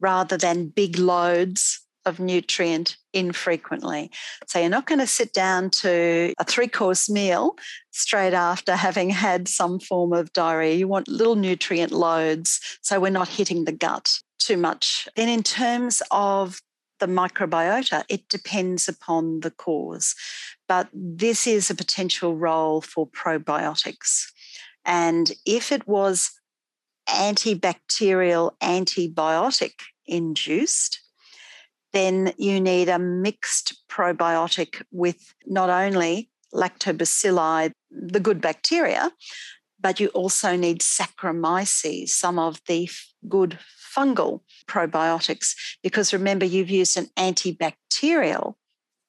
rather 0.00 0.36
than 0.36 0.68
big 0.68 0.98
loads 0.98 1.85
of 2.06 2.20
nutrient 2.20 2.96
infrequently. 3.12 4.10
So 4.46 4.58
you're 4.58 4.70
not 4.70 4.86
going 4.86 5.00
to 5.00 5.06
sit 5.06 5.32
down 5.32 5.70
to 5.82 6.32
a 6.38 6.44
three 6.44 6.68
course 6.68 7.10
meal 7.10 7.56
straight 7.90 8.32
after 8.32 8.76
having 8.76 9.10
had 9.10 9.48
some 9.48 9.80
form 9.80 10.12
of 10.12 10.32
diarrhea. 10.32 10.76
You 10.76 10.88
want 10.88 11.08
little 11.08 11.36
nutrient 11.36 11.92
loads 11.92 12.60
so 12.80 13.00
we're 13.00 13.10
not 13.10 13.28
hitting 13.28 13.64
the 13.64 13.72
gut 13.72 14.20
too 14.38 14.56
much. 14.56 15.08
Then, 15.16 15.28
in 15.28 15.42
terms 15.42 16.02
of 16.10 16.60
the 17.00 17.06
microbiota, 17.06 18.04
it 18.08 18.28
depends 18.28 18.88
upon 18.88 19.40
the 19.40 19.50
cause. 19.50 20.14
But 20.68 20.88
this 20.92 21.46
is 21.46 21.68
a 21.70 21.74
potential 21.74 22.36
role 22.36 22.80
for 22.80 23.06
probiotics. 23.06 24.26
And 24.84 25.32
if 25.44 25.72
it 25.72 25.86
was 25.86 26.30
antibacterial, 27.08 28.52
antibiotic 28.62 29.72
induced, 30.06 31.00
then 31.92 32.32
you 32.36 32.60
need 32.60 32.88
a 32.88 32.98
mixed 32.98 33.82
probiotic 33.88 34.82
with 34.90 35.34
not 35.46 35.70
only 35.70 36.30
lactobacilli, 36.54 37.72
the 37.90 38.20
good 38.20 38.40
bacteria, 38.40 39.10
but 39.80 40.00
you 40.00 40.08
also 40.08 40.56
need 40.56 40.80
Saccharomyces, 40.80 42.08
some 42.08 42.38
of 42.38 42.60
the 42.66 42.88
good 43.28 43.58
fungal 43.96 44.40
probiotics, 44.68 45.54
because 45.82 46.12
remember, 46.12 46.44
you've 46.44 46.70
used 46.70 46.96
an 46.96 47.08
antibacterial 47.16 48.54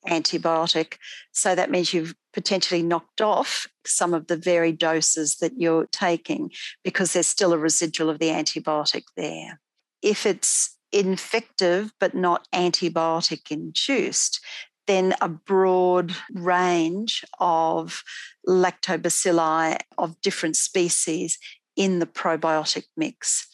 antibiotic. 0.07 0.95
So 1.31 1.55
that 1.55 1.71
means 1.71 1.93
you've 1.93 2.15
potentially 2.33 2.83
knocked 2.83 3.21
off 3.21 3.67
some 3.85 4.13
of 4.13 4.27
the 4.27 4.37
very 4.37 4.71
doses 4.71 5.37
that 5.37 5.53
you're 5.57 5.87
taking 5.87 6.51
because 6.83 7.13
there's 7.13 7.27
still 7.27 7.53
a 7.53 7.57
residual 7.57 8.09
of 8.09 8.19
the 8.19 8.29
antibiotic 8.29 9.03
there. 9.15 9.59
If 10.01 10.25
it's 10.25 10.76
infective 10.91 11.91
but 11.99 12.15
not 12.15 12.47
antibiotic 12.53 13.51
induced, 13.51 14.39
then 14.87 15.13
a 15.21 15.27
broad 15.27 16.15
range 16.33 17.25
of 17.39 18.03
lactobacilli 18.47 19.77
of 19.97 20.19
different 20.21 20.55
species 20.55 21.37
in 21.75 21.99
the 21.99 22.05
probiotic 22.05 22.85
mix. 22.95 23.47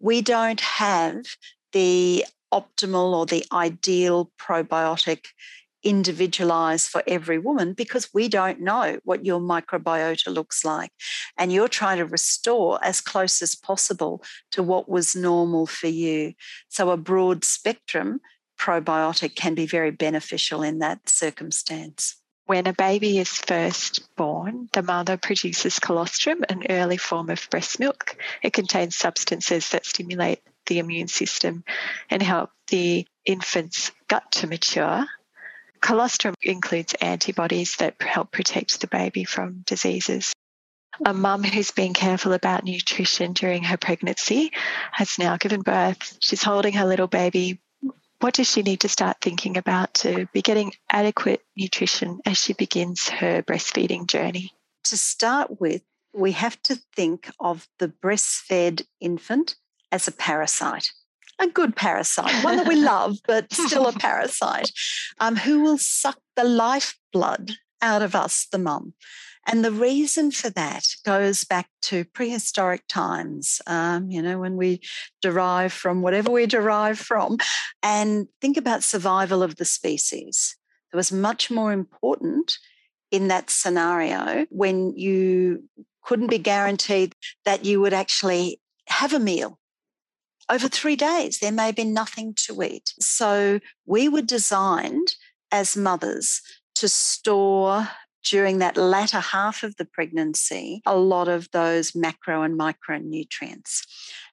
We 0.00 0.22
don't 0.22 0.60
have 0.60 1.24
the 1.72 2.24
optimal 2.52 3.12
or 3.12 3.26
the 3.26 3.44
ideal 3.52 4.30
probiotic 4.40 5.26
individualized 5.88 6.86
for 6.86 7.02
every 7.06 7.38
woman 7.38 7.72
because 7.72 8.12
we 8.12 8.28
don't 8.28 8.60
know 8.60 8.98
what 9.04 9.24
your 9.24 9.40
microbiota 9.40 10.32
looks 10.32 10.62
like. 10.62 10.92
And 11.38 11.50
you're 11.50 11.66
trying 11.66 11.96
to 11.96 12.04
restore 12.04 12.78
as 12.84 13.00
close 13.00 13.40
as 13.40 13.54
possible 13.54 14.22
to 14.52 14.62
what 14.62 14.86
was 14.86 15.16
normal 15.16 15.66
for 15.66 15.86
you. 15.86 16.34
So, 16.68 16.90
a 16.90 16.98
broad 16.98 17.42
spectrum 17.42 18.20
probiotic 18.60 19.34
can 19.34 19.54
be 19.54 19.64
very 19.64 19.90
beneficial 19.90 20.62
in 20.62 20.80
that 20.80 21.08
circumstance. 21.08 22.16
When 22.44 22.66
a 22.66 22.74
baby 22.74 23.18
is 23.18 23.30
first 23.30 24.14
born, 24.16 24.68
the 24.74 24.82
mother 24.82 25.16
produces 25.16 25.78
colostrum, 25.78 26.44
an 26.50 26.64
early 26.68 26.98
form 26.98 27.30
of 27.30 27.48
breast 27.50 27.78
milk. 27.80 28.16
It 28.42 28.52
contains 28.52 28.96
substances 28.96 29.70
that 29.70 29.86
stimulate 29.86 30.40
the 30.66 30.80
immune 30.80 31.08
system 31.08 31.64
and 32.10 32.22
help 32.22 32.50
the 32.68 33.06
infant's 33.24 33.90
gut 34.08 34.30
to 34.32 34.46
mature 34.46 35.06
Colostrum 35.80 36.34
includes 36.42 36.94
antibodies 36.94 37.76
that 37.76 38.00
help 38.00 38.30
protect 38.32 38.80
the 38.80 38.86
baby 38.86 39.24
from 39.24 39.62
diseases. 39.66 40.32
A 41.04 41.14
mum 41.14 41.44
who's 41.44 41.70
been 41.70 41.94
careful 41.94 42.32
about 42.32 42.64
nutrition 42.64 43.32
during 43.32 43.62
her 43.62 43.76
pregnancy 43.76 44.50
has 44.90 45.18
now 45.18 45.36
given 45.36 45.62
birth. 45.62 46.16
She's 46.20 46.42
holding 46.42 46.72
her 46.74 46.86
little 46.86 47.06
baby. 47.06 47.60
What 48.20 48.34
does 48.34 48.50
she 48.50 48.62
need 48.62 48.80
to 48.80 48.88
start 48.88 49.18
thinking 49.20 49.56
about 49.56 49.94
to 49.94 50.26
be 50.32 50.42
getting 50.42 50.72
adequate 50.90 51.42
nutrition 51.56 52.20
as 52.26 52.36
she 52.36 52.52
begins 52.52 53.08
her 53.08 53.42
breastfeeding 53.42 54.08
journey? 54.08 54.52
To 54.84 54.96
start 54.96 55.60
with, 55.60 55.82
we 56.12 56.32
have 56.32 56.60
to 56.62 56.80
think 56.96 57.30
of 57.38 57.68
the 57.78 57.88
breastfed 57.88 58.84
infant 59.00 59.54
as 59.92 60.08
a 60.08 60.12
parasite. 60.12 60.90
A 61.38 61.46
good 61.46 61.76
parasite, 61.76 62.44
one 62.44 62.56
that 62.56 62.68
we 62.68 62.76
love, 62.94 63.18
but 63.26 63.52
still 63.52 63.86
a 63.86 63.92
parasite, 63.92 64.70
um, 65.20 65.36
who 65.36 65.60
will 65.60 65.78
suck 65.78 66.18
the 66.36 66.44
lifeblood 66.44 67.52
out 67.80 68.02
of 68.02 68.14
us, 68.14 68.46
the 68.50 68.58
mum. 68.58 68.94
And 69.46 69.64
the 69.64 69.72
reason 69.72 70.30
for 70.30 70.50
that 70.50 70.84
goes 71.06 71.44
back 71.44 71.68
to 71.82 72.04
prehistoric 72.04 72.82
times, 72.86 73.62
um, 73.66 74.10
you 74.10 74.20
know, 74.20 74.38
when 74.38 74.56
we 74.56 74.80
derive 75.22 75.72
from 75.72 76.02
whatever 76.02 76.30
we 76.30 76.44
derive 76.46 76.98
from, 76.98 77.38
and 77.82 78.28
think 78.42 78.58
about 78.58 78.84
survival 78.84 79.42
of 79.42 79.56
the 79.56 79.64
species. 79.64 80.54
It 80.92 80.96
was 80.96 81.10
much 81.10 81.50
more 81.50 81.72
important 81.72 82.58
in 83.10 83.28
that 83.28 83.48
scenario 83.48 84.44
when 84.50 84.94
you 84.96 85.64
couldn't 86.02 86.28
be 86.28 86.38
guaranteed 86.38 87.14
that 87.46 87.64
you 87.64 87.80
would 87.80 87.94
actually 87.94 88.60
have 88.86 89.14
a 89.14 89.18
meal. 89.18 89.58
Over 90.50 90.68
three 90.68 90.96
days, 90.96 91.38
there 91.38 91.52
may 91.52 91.72
be 91.72 91.84
nothing 91.84 92.34
to 92.46 92.62
eat. 92.62 92.94
So 93.00 93.60
we 93.86 94.08
were 94.08 94.22
designed 94.22 95.14
as 95.52 95.76
mothers 95.76 96.40
to 96.76 96.88
store 96.88 97.88
during 98.24 98.58
that 98.58 98.76
latter 98.76 99.20
half 99.20 99.62
of 99.62 99.76
the 99.76 99.84
pregnancy 99.84 100.82
a 100.84 100.96
lot 100.96 101.28
of 101.28 101.50
those 101.52 101.94
macro 101.94 102.42
and 102.42 102.58
micronutrients. 102.58 103.86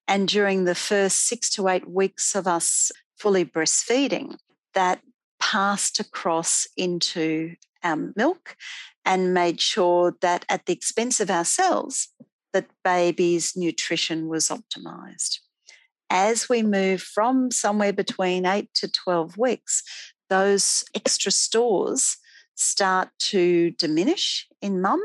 And 0.07 0.27
during 0.27 0.65
the 0.65 0.75
first 0.75 1.27
six 1.27 1.49
to 1.51 1.67
eight 1.67 1.89
weeks 1.89 2.35
of 2.35 2.47
us 2.47 2.91
fully 3.17 3.45
breastfeeding, 3.45 4.37
that 4.73 5.01
passed 5.39 5.99
across 5.99 6.67
into 6.75 7.55
our 7.83 8.11
milk 8.15 8.55
and 9.05 9.33
made 9.33 9.61
sure 9.61 10.15
that 10.21 10.45
at 10.49 10.65
the 10.65 10.73
expense 10.73 11.19
of 11.19 11.29
ourselves, 11.29 12.09
that 12.51 12.69
baby's 12.83 13.55
nutrition 13.55 14.27
was 14.27 14.49
optimized. 14.49 15.39
As 16.09 16.47
we 16.47 16.61
move 16.61 17.01
from 17.01 17.51
somewhere 17.51 17.93
between 17.93 18.45
eight 18.45 18.73
to 18.75 18.87
12 18.87 19.37
weeks, 19.37 19.83
those 20.29 20.83
extra 20.93 21.31
stores 21.31 22.17
start 22.55 23.09
to 23.19 23.71
diminish 23.71 24.47
in 24.61 24.81
mum. 24.81 25.01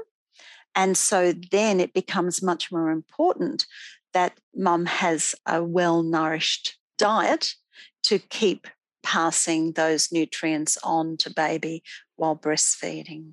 And 0.74 0.96
so 0.96 1.32
then 1.50 1.80
it 1.80 1.92
becomes 1.92 2.42
much 2.42 2.70
more 2.70 2.90
important 2.90 3.66
that 4.12 4.38
mum 4.54 4.86
has 4.86 5.34
a 5.46 5.62
well 5.62 6.02
nourished 6.02 6.76
diet 6.96 7.54
to 8.04 8.18
keep 8.18 8.66
passing 9.02 9.72
those 9.72 10.12
nutrients 10.12 10.78
on 10.84 11.16
to 11.18 11.32
baby 11.32 11.82
while 12.16 12.36
breastfeeding. 12.36 13.32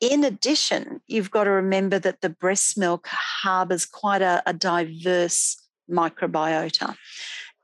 In 0.00 0.24
addition, 0.24 1.00
you've 1.06 1.30
got 1.30 1.44
to 1.44 1.50
remember 1.50 1.98
that 1.98 2.20
the 2.20 2.28
breast 2.28 2.76
milk 2.76 3.06
harbors 3.08 3.86
quite 3.86 4.22
a, 4.22 4.42
a 4.46 4.52
diverse 4.52 5.61
microbiota. 5.90 6.96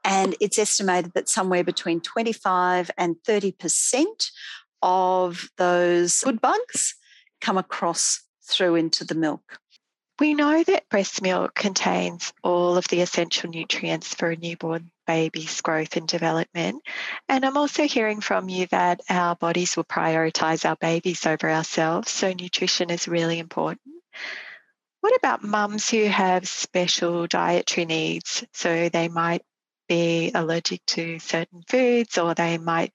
And 0.04 0.37
it's 0.40 0.58
estimated 0.58 1.12
that 1.14 1.28
somewhere 1.28 1.64
between 1.64 2.00
25 2.00 2.90
and 2.96 3.16
30% 3.26 4.30
of 4.82 5.48
those 5.56 6.20
good 6.20 6.40
bugs 6.40 6.94
come 7.40 7.58
across 7.58 8.22
through 8.44 8.76
into 8.76 9.04
the 9.04 9.14
milk. 9.14 9.58
We 10.18 10.34
know 10.34 10.64
that 10.64 10.88
breast 10.88 11.22
milk 11.22 11.54
contains 11.54 12.32
all 12.42 12.76
of 12.76 12.88
the 12.88 13.02
essential 13.02 13.50
nutrients 13.50 14.14
for 14.14 14.30
a 14.30 14.37
newborn 14.37 14.90
baby's 15.06 15.60
growth 15.60 15.96
and 15.96 16.08
development. 16.08 16.82
And 17.28 17.44
I'm 17.44 17.56
also 17.56 17.87
hearing 17.87 18.20
from 18.20 18.48
you 18.48 18.66
that 18.72 19.00
our 19.08 19.37
bodies 19.37 19.76
will 19.76 19.84
prioritise 19.84 20.68
our 20.68 20.75
babies 20.75 21.25
over 21.25 21.48
ourselves. 21.48 22.10
So, 22.10 22.32
nutrition 22.32 22.90
is 22.90 23.06
really 23.06 23.38
important. 23.38 23.80
What 25.00 25.17
about 25.17 25.45
mums 25.45 25.88
who 25.88 26.05
have 26.05 26.49
special 26.49 27.26
dietary 27.26 27.85
needs? 27.85 28.45
So, 28.52 28.88
they 28.88 29.09
might 29.09 29.43
be 29.88 30.31
allergic 30.35 30.85
to 30.87 31.19
certain 31.19 31.62
foods 31.69 32.19
or 32.19 32.35
they 32.35 32.59
might 32.59 32.93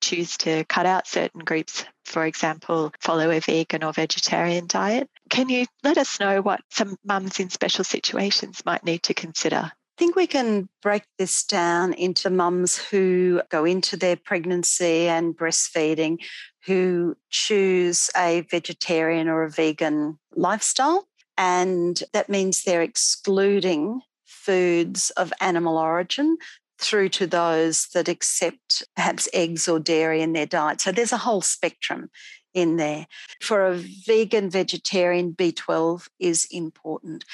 choose 0.00 0.36
to 0.38 0.64
cut 0.64 0.86
out 0.86 1.06
certain 1.06 1.40
groups, 1.40 1.84
for 2.04 2.24
example, 2.24 2.92
follow 3.00 3.30
a 3.30 3.40
vegan 3.40 3.84
or 3.84 3.92
vegetarian 3.92 4.66
diet. 4.66 5.08
Can 5.28 5.48
you 5.48 5.66
let 5.82 5.98
us 5.98 6.18
know 6.18 6.40
what 6.40 6.60
some 6.70 6.96
mums 7.04 7.38
in 7.38 7.50
special 7.50 7.84
situations 7.84 8.62
might 8.64 8.84
need 8.84 9.02
to 9.04 9.14
consider? 9.14 9.70
I 9.72 9.98
think 9.98 10.16
we 10.16 10.26
can 10.26 10.68
break 10.80 11.02
this 11.18 11.44
down 11.44 11.92
into 11.92 12.30
mums 12.30 12.78
who 12.78 13.42
go 13.50 13.66
into 13.66 13.98
their 13.98 14.16
pregnancy 14.16 15.08
and 15.08 15.36
breastfeeding 15.36 16.18
who 16.64 17.16
choose 17.28 18.10
a 18.16 18.40
vegetarian 18.50 19.28
or 19.28 19.42
a 19.42 19.50
vegan 19.50 20.18
lifestyle. 20.34 21.06
And 21.36 22.02
that 22.12 22.28
means 22.28 22.62
they're 22.62 22.82
excluding 22.82 24.02
foods 24.26 25.10
of 25.10 25.32
animal 25.40 25.76
origin 25.76 26.36
through 26.78 27.10
to 27.10 27.26
those 27.26 27.88
that 27.88 28.08
accept 28.08 28.82
perhaps 28.96 29.28
eggs 29.32 29.68
or 29.68 29.78
dairy 29.78 30.22
in 30.22 30.32
their 30.32 30.46
diet. 30.46 30.80
So 30.80 30.92
there's 30.92 31.12
a 31.12 31.18
whole 31.18 31.42
spectrum 31.42 32.10
in 32.54 32.76
there. 32.76 33.06
For 33.40 33.66
a 33.66 33.74
vegan 33.76 34.50
vegetarian, 34.50 35.32
B12 35.32 36.08
is 36.18 36.46
important. 36.50 37.24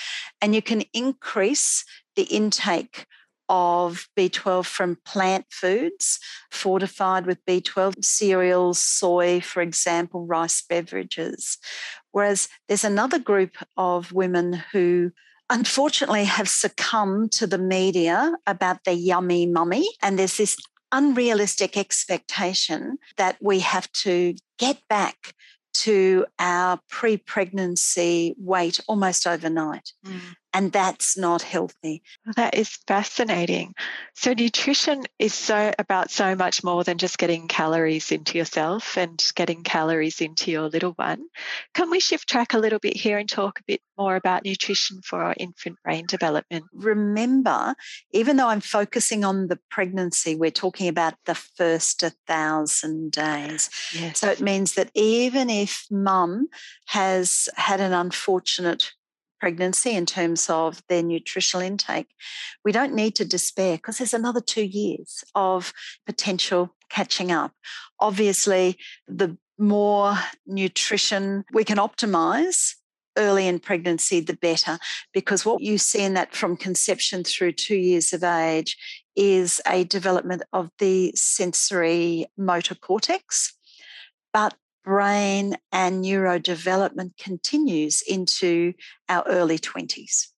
And 0.40 0.54
you 0.54 0.62
can 0.62 0.82
increase 0.92 1.84
the 2.16 2.24
intake 2.24 3.06
of 3.48 4.08
B12 4.18 4.66
from 4.66 4.98
plant 5.04 5.46
foods 5.50 6.18
fortified 6.50 7.26
with 7.26 7.44
B12, 7.46 8.04
cereals, 8.04 8.80
soy, 8.80 9.40
for 9.40 9.62
example, 9.62 10.26
rice 10.26 10.62
beverages. 10.68 11.58
Whereas 12.16 12.48
there's 12.66 12.82
another 12.82 13.18
group 13.18 13.58
of 13.76 14.10
women 14.10 14.54
who 14.72 15.12
unfortunately 15.50 16.24
have 16.24 16.48
succumbed 16.48 17.30
to 17.32 17.46
the 17.46 17.58
media 17.58 18.32
about 18.46 18.84
the 18.84 18.94
yummy 18.94 19.44
mummy. 19.44 19.86
And 20.00 20.18
there's 20.18 20.38
this 20.38 20.56
unrealistic 20.90 21.76
expectation 21.76 22.96
that 23.18 23.36
we 23.42 23.58
have 23.58 23.92
to 24.04 24.34
get 24.58 24.78
back 24.88 25.34
to 25.74 26.24
our 26.38 26.80
pre 26.88 27.18
pregnancy 27.18 28.34
weight 28.38 28.80
almost 28.88 29.26
overnight. 29.26 29.92
Mm. 30.06 30.20
And 30.52 30.72
that's 30.72 31.18
not 31.18 31.42
healthy. 31.42 32.02
Well, 32.24 32.32
that 32.36 32.54
is 32.54 32.78
fascinating. 32.86 33.74
So, 34.14 34.32
nutrition 34.32 35.02
is 35.18 35.34
so 35.34 35.72
about 35.78 36.10
so 36.10 36.34
much 36.34 36.64
more 36.64 36.82
than 36.82 36.96
just 36.96 37.18
getting 37.18 37.46
calories 37.46 38.10
into 38.10 38.38
yourself 38.38 38.96
and 38.96 39.22
getting 39.34 39.62
calories 39.62 40.22
into 40.22 40.50
your 40.50 40.68
little 40.68 40.92
one. 40.92 41.26
Can 41.74 41.90
we 41.90 42.00
shift 42.00 42.28
track 42.28 42.54
a 42.54 42.58
little 42.58 42.78
bit 42.78 42.96
here 42.96 43.18
and 43.18 43.28
talk 43.28 43.60
a 43.60 43.64
bit 43.66 43.82
more 43.98 44.16
about 44.16 44.44
nutrition 44.44 45.02
for 45.02 45.22
our 45.22 45.34
infant 45.36 45.76
brain 45.84 46.06
development? 46.06 46.64
Remember, 46.72 47.74
even 48.12 48.36
though 48.36 48.48
I'm 48.48 48.62
focusing 48.62 49.24
on 49.24 49.48
the 49.48 49.58
pregnancy, 49.70 50.36
we're 50.36 50.50
talking 50.50 50.88
about 50.88 51.14
the 51.26 51.34
first 51.34 52.02
1,000 52.02 53.12
days. 53.12 53.68
Yes. 53.92 54.20
So, 54.20 54.30
it 54.30 54.40
means 54.40 54.72
that 54.74 54.90
even 54.94 55.50
if 55.50 55.86
mum 55.90 56.48
has 56.86 57.50
had 57.56 57.80
an 57.80 57.92
unfortunate 57.92 58.92
pregnancy 59.40 59.92
in 59.92 60.06
terms 60.06 60.48
of 60.50 60.82
their 60.88 61.02
nutritional 61.02 61.64
intake, 61.64 62.08
we 62.64 62.72
don't 62.72 62.94
need 62.94 63.14
to 63.16 63.24
despair 63.24 63.76
because 63.76 63.98
there's 63.98 64.14
another 64.14 64.40
two 64.40 64.64
years 64.64 65.24
of 65.34 65.72
potential 66.06 66.74
catching 66.90 67.32
up. 67.32 67.52
Obviously, 68.00 68.78
the 69.06 69.36
more 69.58 70.16
nutrition 70.46 71.44
we 71.52 71.64
can 71.64 71.78
optimize 71.78 72.74
early 73.16 73.46
in 73.46 73.58
pregnancy, 73.58 74.20
the 74.20 74.36
better, 74.36 74.78
because 75.12 75.44
what 75.44 75.62
you 75.62 75.78
see 75.78 76.02
in 76.02 76.14
that 76.14 76.34
from 76.34 76.56
conception 76.56 77.24
through 77.24 77.52
two 77.52 77.76
years 77.76 78.12
of 78.12 78.22
age 78.22 78.76
is 79.16 79.60
a 79.66 79.84
development 79.84 80.42
of 80.52 80.70
the 80.78 81.12
sensory 81.14 82.26
motor 82.36 82.74
cortex. 82.74 83.54
But 84.32 84.54
brain 84.86 85.56
and 85.72 86.04
neurodevelopment 86.04 87.18
continues 87.18 88.02
into 88.02 88.72
our 89.08 89.24
early 89.26 89.58
20s. 89.58 90.28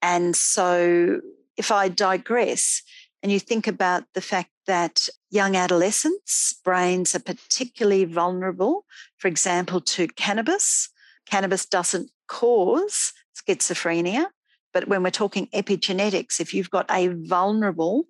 And 0.00 0.34
so, 0.34 1.20
if 1.56 1.70
I 1.72 1.88
digress 1.88 2.82
and 3.22 3.30
you 3.30 3.40
think 3.40 3.66
about 3.66 4.04
the 4.14 4.22
fact 4.22 4.50
that 4.66 5.08
young 5.30 5.56
adolescents' 5.56 6.54
brains 6.64 7.14
are 7.14 7.20
particularly 7.20 8.04
vulnerable, 8.04 8.86
for 9.18 9.28
example, 9.28 9.80
to 9.80 10.06
cannabis, 10.08 10.88
cannabis 11.26 11.66
doesn't 11.66 12.10
cause 12.28 13.12
schizophrenia. 13.36 14.26
But 14.72 14.86
when 14.88 15.02
we're 15.02 15.10
talking 15.10 15.48
epigenetics, 15.48 16.40
if 16.40 16.54
you've 16.54 16.70
got 16.70 16.86
a 16.88 17.08
vulnerable 17.08 18.06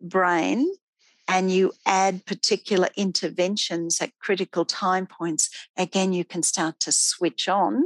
brain, 0.00 0.70
and 1.28 1.50
you 1.50 1.72
add 1.86 2.26
particular 2.26 2.88
interventions 2.96 4.00
at 4.00 4.18
critical 4.18 4.64
time 4.64 5.06
points, 5.06 5.50
again, 5.76 6.12
you 6.12 6.24
can 6.24 6.42
start 6.42 6.80
to 6.80 6.92
switch 6.92 7.48
on 7.48 7.84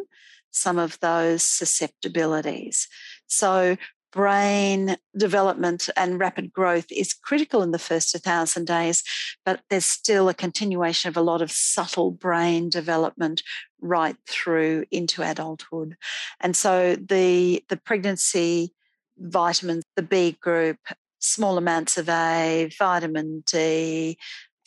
some 0.51 0.79
of 0.79 0.98
those 1.01 1.42
susceptibilities. 1.42 2.88
So, 3.27 3.77
brain 4.11 4.96
development 5.16 5.90
and 5.94 6.18
rapid 6.18 6.51
growth 6.51 6.87
is 6.90 7.12
critical 7.12 7.62
in 7.62 7.72
the 7.72 7.79
first 7.79 8.14
1,000 8.14 8.66
days, 8.66 9.03
but 9.44 9.61
there's 9.68 9.85
still 9.85 10.31
a 10.31 10.35
continuation 10.35 11.11
of 11.11 11.16
a 11.16 11.20
lot 11.20 11.42
of 11.42 11.51
subtle 11.51 12.11
brain 12.11 12.70
development 12.70 13.42
right 13.83 14.16
through 14.27 14.85
into 14.90 15.22
adulthood. 15.22 15.96
And 16.40 16.57
so, 16.57 16.96
the, 16.96 17.62
the 17.68 17.77
pregnancy 17.77 18.74
vitamins, 19.18 19.85
the 19.96 20.03
B 20.03 20.37
group, 20.40 20.79
small 21.18 21.59
amounts 21.59 21.98
of 21.98 22.09
A, 22.09 22.70
vitamin 22.78 23.42
D, 23.46 24.18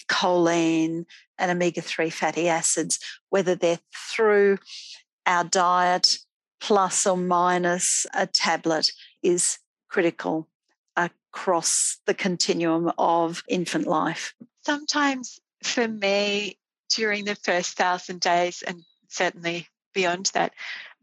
choline, 0.07 1.05
and 1.37 1.51
omega 1.51 1.81
3 1.81 2.09
fatty 2.09 2.47
acids, 2.47 2.99
whether 3.29 3.55
they're 3.55 3.79
through 4.13 4.57
our 5.25 5.43
diet 5.43 6.17
plus 6.59 7.07
or 7.07 7.17
minus 7.17 8.05
a 8.13 8.27
tablet, 8.27 8.91
is 9.23 9.57
critical 9.89 10.47
across 10.95 11.99
the 12.05 12.13
continuum 12.13 12.91
of 12.97 13.43
infant 13.47 13.87
life. 13.87 14.33
Sometimes 14.63 15.39
for 15.63 15.87
me, 15.87 16.59
during 16.95 17.25
the 17.25 17.35
first 17.35 17.77
thousand 17.77 18.19
days, 18.19 18.61
and 18.61 18.83
certainly 19.07 19.67
beyond 19.93 20.31
that, 20.33 20.53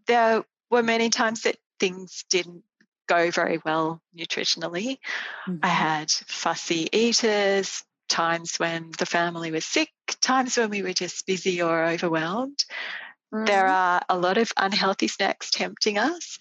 there 0.07 0.45
were 0.71 0.83
many 0.83 1.11
times 1.11 1.43
that 1.43 1.57
things 1.81 2.25
didn't 2.31 2.63
go 3.09 3.31
very 3.31 3.61
well 3.65 4.01
nutritionally. 4.17 4.99
Mm-hmm. 5.49 5.59
I 5.63 5.69
had 5.69 6.11
fussy 6.11 6.89
eaters, 6.93 7.83
times 8.09 8.57
when 8.57 8.91
the 8.99 9.07
family 9.07 9.51
was 9.51 9.65
sick, 9.65 9.91
times 10.21 10.57
when 10.57 10.71
we 10.71 10.83
were 10.83 10.93
just 10.93 11.27
busy 11.27 11.61
or 11.63 11.85
overwhelmed. 11.85 12.65
Mm-hmm. 13.35 13.47
There 13.47 13.67
are 13.67 14.01
a 14.09 14.19
lot 14.19 14.39
of 14.39 14.53
unhealthy 14.57 15.09
snacks 15.09 15.51
tempting 15.51 15.99
us, 15.99 16.39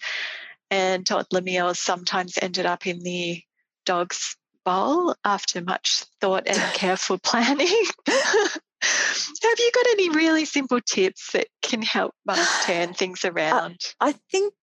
and 0.70 1.06
toddler 1.06 1.42
meals 1.42 1.80
sometimes 1.80 2.38
ended 2.40 2.66
up 2.66 2.86
in 2.86 3.00
the 3.00 3.42
dog's 3.84 4.36
bowl 4.64 5.14
after 5.24 5.62
much 5.62 6.04
thought 6.20 6.46
and 6.46 6.58
careful 6.74 7.18
planning. 7.18 7.84
Have 8.08 9.58
you 9.58 9.70
got 9.74 9.86
any 9.90 10.10
really 10.10 10.44
simple 10.44 10.80
tips 10.80 11.32
that 11.32 11.46
can 11.62 11.82
help 11.82 12.14
mums 12.26 12.48
turn 12.64 12.94
things 12.94 13.24
around? 13.24 13.78
I, 14.00 14.10
I 14.10 14.14
think 14.30 14.54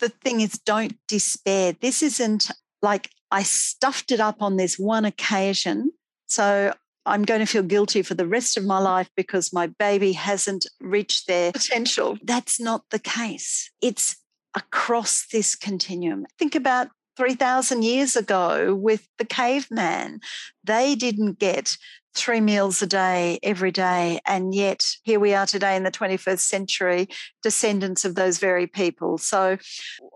the 0.00 0.08
thing 0.08 0.40
is, 0.40 0.52
don't 0.52 0.96
despair. 1.08 1.74
This 1.80 2.02
isn't 2.02 2.50
like 2.82 3.10
I 3.30 3.42
stuffed 3.42 4.12
it 4.12 4.20
up 4.20 4.42
on 4.42 4.56
this 4.56 4.78
one 4.78 5.04
occasion. 5.04 5.92
So 6.26 6.72
I'm 7.06 7.24
going 7.24 7.40
to 7.40 7.46
feel 7.46 7.62
guilty 7.62 8.02
for 8.02 8.14
the 8.14 8.26
rest 8.26 8.56
of 8.56 8.64
my 8.64 8.78
life 8.78 9.10
because 9.16 9.52
my 9.52 9.66
baby 9.66 10.12
hasn't 10.12 10.66
reached 10.80 11.26
their 11.26 11.52
potential. 11.52 12.18
That's 12.22 12.60
not 12.60 12.84
the 12.90 12.98
case. 12.98 13.70
It's 13.82 14.16
across 14.54 15.26
this 15.32 15.54
continuum. 15.54 16.26
Think 16.38 16.54
about 16.54 16.88
3,000 17.16 17.82
years 17.82 18.16
ago 18.16 18.74
with 18.74 19.06
the 19.18 19.24
caveman. 19.24 20.20
They 20.62 20.94
didn't 20.94 21.38
get 21.38 21.76
three 22.14 22.40
meals 22.40 22.80
a 22.80 22.86
day 22.86 23.38
every 23.42 23.70
day. 23.70 24.20
And 24.26 24.54
yet, 24.54 24.84
here 25.02 25.20
we 25.20 25.34
are 25.34 25.46
today 25.46 25.76
in 25.76 25.82
the 25.82 25.90
21st 25.90 26.38
century, 26.40 27.08
descendants 27.42 28.04
of 28.04 28.14
those 28.14 28.38
very 28.38 28.66
people. 28.66 29.18
So 29.18 29.58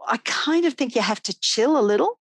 I 0.06 0.18
kind 0.24 0.64
of 0.64 0.74
think 0.74 0.94
you 0.94 1.02
have 1.02 1.22
to 1.24 1.38
chill 1.40 1.78
a 1.78 1.82
little. 1.82 2.18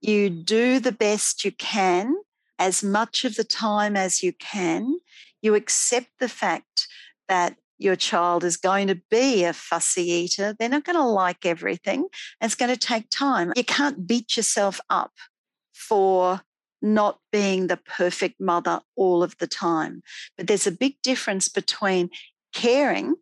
You 0.00 0.30
do 0.30 0.78
the 0.78 0.92
best 0.92 1.44
you 1.44 1.52
can 1.52 2.14
as 2.58 2.82
much 2.82 3.24
of 3.24 3.36
the 3.36 3.44
time 3.44 3.96
as 3.96 4.22
you 4.22 4.32
can. 4.32 4.98
You 5.42 5.54
accept 5.54 6.08
the 6.20 6.28
fact 6.28 6.86
that 7.28 7.56
your 7.78 7.96
child 7.96 8.44
is 8.44 8.56
going 8.56 8.88
to 8.88 9.00
be 9.10 9.44
a 9.44 9.52
fussy 9.52 10.10
eater. 10.10 10.54
They're 10.58 10.68
not 10.68 10.84
going 10.84 10.96
to 10.96 11.04
like 11.04 11.44
everything. 11.44 12.06
It's 12.40 12.54
going 12.54 12.70
to 12.70 12.78
take 12.78 13.10
time. 13.10 13.52
You 13.54 13.64
can't 13.64 14.06
beat 14.06 14.36
yourself 14.36 14.80
up 14.88 15.12
for 15.74 16.40
not 16.82 17.18
being 17.32 17.66
the 17.66 17.76
perfect 17.76 18.40
mother 18.40 18.80
all 18.96 19.22
of 19.22 19.36
the 19.38 19.46
time. 19.46 20.02
But 20.36 20.46
there's 20.46 20.66
a 20.66 20.72
big 20.72 21.00
difference 21.02 21.48
between 21.48 22.10
caring 22.52 23.14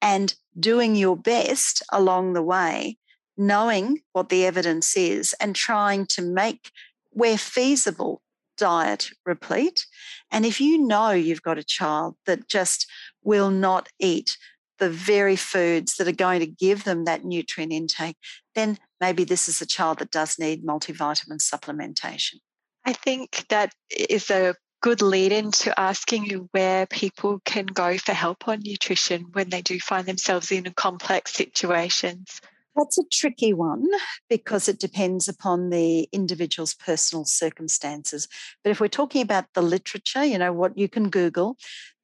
and 0.00 0.34
doing 0.58 0.96
your 0.96 1.16
best 1.16 1.82
along 1.92 2.32
the 2.32 2.42
way, 2.42 2.98
knowing 3.36 4.00
what 4.12 4.28
the 4.28 4.44
evidence 4.44 4.96
is, 4.96 5.34
and 5.40 5.54
trying 5.54 6.06
to 6.06 6.22
make, 6.22 6.70
where 7.10 7.38
feasible, 7.38 8.22
diet 8.56 9.10
replete. 9.24 9.86
And 10.30 10.44
if 10.44 10.60
you 10.60 10.78
know 10.78 11.10
you've 11.10 11.42
got 11.42 11.58
a 11.58 11.64
child 11.64 12.16
that 12.26 12.48
just 12.48 12.86
will 13.22 13.50
not 13.50 13.88
eat 13.98 14.36
the 14.78 14.90
very 14.90 15.36
foods 15.36 15.96
that 15.96 16.08
are 16.08 16.12
going 16.12 16.40
to 16.40 16.46
give 16.46 16.84
them 16.84 17.04
that 17.04 17.24
nutrient 17.24 17.72
intake, 17.72 18.16
then 18.54 18.78
maybe 19.00 19.24
this 19.24 19.48
is 19.48 19.60
a 19.60 19.66
child 19.66 19.98
that 19.98 20.10
does 20.10 20.38
need 20.38 20.64
multivitamin 20.64 21.38
supplementation. 21.38 22.36
I 22.84 22.92
think 22.92 23.46
that 23.48 23.72
is 23.90 24.30
a 24.30 24.54
good 24.80 25.00
lead 25.00 25.30
into 25.30 25.78
asking 25.78 26.26
you 26.26 26.48
where 26.50 26.86
people 26.86 27.40
can 27.44 27.66
go 27.66 27.96
for 27.98 28.12
help 28.12 28.48
on 28.48 28.60
nutrition 28.64 29.26
when 29.32 29.48
they 29.48 29.62
do 29.62 29.78
find 29.78 30.06
themselves 30.06 30.50
in 30.50 30.64
complex 30.74 31.32
situations. 31.32 32.40
That's 32.74 32.98
a 32.98 33.04
tricky 33.12 33.52
one 33.52 33.86
because 34.28 34.68
it 34.68 34.80
depends 34.80 35.28
upon 35.28 35.70
the 35.70 36.08
individual's 36.10 36.74
personal 36.74 37.24
circumstances. 37.24 38.26
But 38.64 38.70
if 38.70 38.80
we're 38.80 38.88
talking 38.88 39.22
about 39.22 39.44
the 39.54 39.62
literature, 39.62 40.24
you 40.24 40.38
know, 40.38 40.52
what 40.52 40.76
you 40.76 40.88
can 40.88 41.10
Google, 41.10 41.58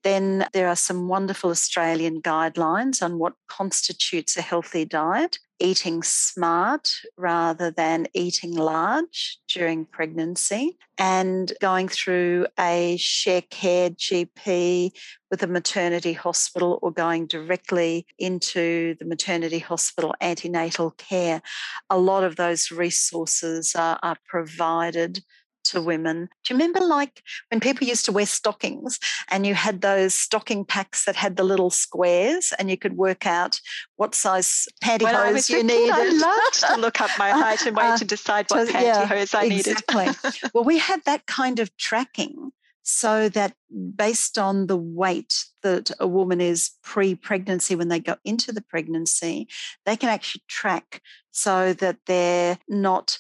then 0.04 0.46
there 0.52 0.68
are 0.68 0.76
some 0.76 1.08
wonderful 1.08 1.50
Australian 1.50 2.22
guidelines 2.22 3.02
on 3.02 3.18
what 3.18 3.34
constitutes 3.48 4.36
a 4.36 4.42
healthy 4.42 4.84
diet, 4.84 5.38
eating 5.58 6.02
smart 6.02 6.94
rather 7.16 7.70
than 7.70 8.06
eating 8.14 8.54
large 8.54 9.38
during 9.48 9.84
pregnancy, 9.84 10.78
and 10.98 11.52
going 11.60 11.88
through 11.88 12.46
a 12.58 12.96
share 12.98 13.42
care 13.42 13.90
GP 13.90 14.92
with 15.30 15.42
a 15.42 15.48
maternity 15.48 16.12
hospital 16.12 16.78
or 16.80 16.92
going 16.92 17.26
directly 17.26 18.06
into 18.18 18.94
the 19.00 19.04
maternity 19.04 19.58
hospital 19.58 20.14
antenatal 20.20 20.92
care. 20.92 21.42
A 21.90 21.98
lot 21.98 22.24
of 22.24 22.36
those 22.36 22.70
resources 22.70 23.74
are, 23.74 23.98
are 24.02 24.16
provided 24.26 25.22
to 25.70 25.80
women. 25.80 26.28
Do 26.44 26.54
you 26.54 26.58
remember 26.58 26.80
like 26.80 27.22
when 27.50 27.60
people 27.60 27.86
used 27.86 28.04
to 28.06 28.12
wear 28.12 28.26
stockings 28.26 28.98
and 29.30 29.46
you 29.46 29.54
had 29.54 29.80
those 29.80 30.14
stocking 30.14 30.64
packs 30.64 31.04
that 31.04 31.16
had 31.16 31.36
the 31.36 31.44
little 31.44 31.70
squares 31.70 32.52
and 32.58 32.70
you 32.70 32.76
could 32.76 32.96
work 32.96 33.26
out 33.26 33.60
what 33.96 34.14
size 34.14 34.66
pantyhose 34.82 35.50
you 35.50 35.62
needed? 35.62 35.94
I 35.94 36.10
loved 36.10 36.74
to 36.74 36.80
look 36.80 37.00
up 37.00 37.10
my 37.18 37.30
height 37.42 37.66
and 37.66 37.76
weight 37.76 37.84
uh, 37.84 37.98
to 37.98 38.04
decide 38.04 38.46
what 38.48 38.68
pantyhose 38.68 39.32
yeah, 39.32 39.38
I 39.38 39.48
needed. 39.48 39.78
Exactly. 39.88 40.50
well, 40.54 40.64
we 40.64 40.78
had 40.78 41.04
that 41.04 41.26
kind 41.26 41.58
of 41.58 41.76
tracking 41.76 42.52
so 42.90 43.28
that 43.28 43.52
based 43.96 44.38
on 44.38 44.66
the 44.66 44.76
weight 44.76 45.44
that 45.62 45.90
a 46.00 46.06
woman 46.06 46.40
is 46.40 46.70
pre 46.82 47.14
pregnancy, 47.14 47.74
when 47.74 47.88
they 47.88 48.00
go 48.00 48.16
into 48.24 48.50
the 48.50 48.62
pregnancy, 48.62 49.46
they 49.84 49.94
can 49.94 50.08
actually 50.08 50.42
track 50.48 51.02
so 51.30 51.74
that 51.74 51.98
they're 52.06 52.58
not 52.66 53.18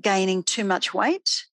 gaining 0.00 0.44
too 0.44 0.62
much 0.62 0.94
weight 0.94 1.46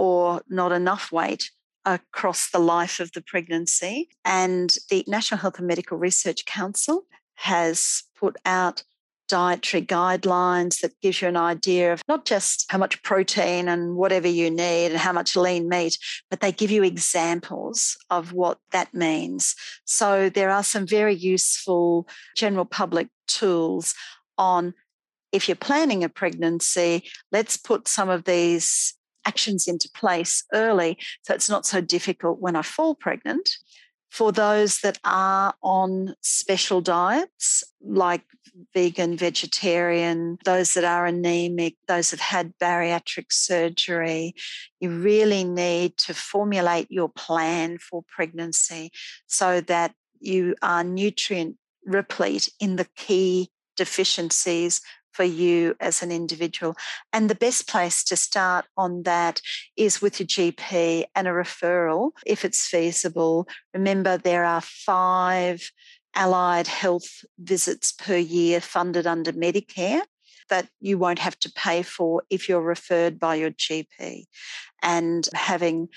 or 0.00 0.40
not 0.48 0.72
enough 0.72 1.12
weight 1.12 1.50
across 1.84 2.48
the 2.48 2.58
life 2.58 3.00
of 3.00 3.12
the 3.12 3.20
pregnancy. 3.20 4.08
And 4.24 4.74
the 4.88 5.04
National 5.06 5.38
Health 5.38 5.58
and 5.58 5.66
Medical 5.66 5.98
Research 5.98 6.46
Council 6.46 7.04
has 7.34 8.04
put 8.18 8.36
out 8.46 8.82
dietary 9.28 9.84
guidelines 9.84 10.80
that 10.80 10.98
gives 11.02 11.20
you 11.20 11.28
an 11.28 11.36
idea 11.36 11.92
of 11.92 12.02
not 12.08 12.24
just 12.24 12.64
how 12.70 12.78
much 12.78 13.02
protein 13.02 13.68
and 13.68 13.94
whatever 13.94 14.26
you 14.26 14.50
need 14.50 14.86
and 14.86 14.96
how 14.96 15.12
much 15.12 15.36
lean 15.36 15.68
meat, 15.68 15.98
but 16.30 16.40
they 16.40 16.50
give 16.50 16.70
you 16.70 16.82
examples 16.82 17.98
of 18.08 18.32
what 18.32 18.56
that 18.72 18.94
means. 18.94 19.54
So 19.84 20.30
there 20.30 20.48
are 20.48 20.64
some 20.64 20.86
very 20.86 21.14
useful 21.14 22.08
general 22.36 22.64
public 22.64 23.08
tools 23.28 23.94
on 24.38 24.72
if 25.30 25.46
you're 25.46 25.56
planning 25.56 26.02
a 26.04 26.08
pregnancy, 26.08 27.04
let's 27.30 27.58
put 27.58 27.86
some 27.86 28.08
of 28.08 28.24
these 28.24 28.94
actions 29.30 29.68
into 29.68 29.88
place 29.94 30.44
early 30.52 30.98
so 31.22 31.32
it's 31.34 31.48
not 31.48 31.64
so 31.64 31.80
difficult 31.80 32.40
when 32.40 32.56
I 32.56 32.62
fall 32.62 32.94
pregnant. 32.94 33.48
For 34.10 34.32
those 34.32 34.80
that 34.80 34.98
are 35.04 35.54
on 35.62 36.16
special 36.20 36.80
diets 36.80 37.62
like 37.80 38.24
vegan, 38.74 39.16
vegetarian, 39.16 40.36
those 40.44 40.74
that 40.74 40.82
are 40.82 41.06
anemic, 41.06 41.76
those 41.86 42.10
that 42.10 42.18
have 42.18 42.44
had 42.44 42.58
bariatric 42.58 43.26
surgery, 43.30 44.34
you 44.80 44.90
really 44.90 45.44
need 45.44 45.96
to 45.98 46.12
formulate 46.12 46.90
your 46.90 47.08
plan 47.08 47.78
for 47.78 48.02
pregnancy 48.16 48.90
so 49.28 49.60
that 49.60 49.94
you 50.18 50.56
are 50.60 50.82
nutrient 50.82 51.56
replete 51.84 52.48
in 52.58 52.76
the 52.76 52.88
key 52.96 53.50
deficiencies 53.76 54.80
for 55.12 55.24
you 55.24 55.74
as 55.80 56.02
an 56.02 56.12
individual. 56.12 56.76
And 57.12 57.28
the 57.28 57.34
best 57.34 57.68
place 57.68 58.04
to 58.04 58.16
start 58.16 58.66
on 58.76 59.02
that 59.04 59.40
is 59.76 60.00
with 60.00 60.20
your 60.20 60.26
GP 60.26 61.04
and 61.14 61.28
a 61.28 61.32
referral 61.32 62.10
if 62.26 62.44
it's 62.44 62.66
feasible. 62.66 63.48
Remember, 63.74 64.16
there 64.16 64.44
are 64.44 64.60
five 64.60 65.70
allied 66.14 66.66
health 66.66 67.24
visits 67.38 67.92
per 67.92 68.16
year 68.16 68.60
funded 68.60 69.06
under 69.06 69.32
Medicare 69.32 70.02
that 70.48 70.68
you 70.80 70.98
won't 70.98 71.20
have 71.20 71.38
to 71.38 71.52
pay 71.52 71.82
for 71.82 72.22
if 72.28 72.48
you're 72.48 72.60
referred 72.60 73.18
by 73.18 73.36
your 73.36 73.52
GP. 73.52 74.24
And 74.82 75.28
having 75.34 75.88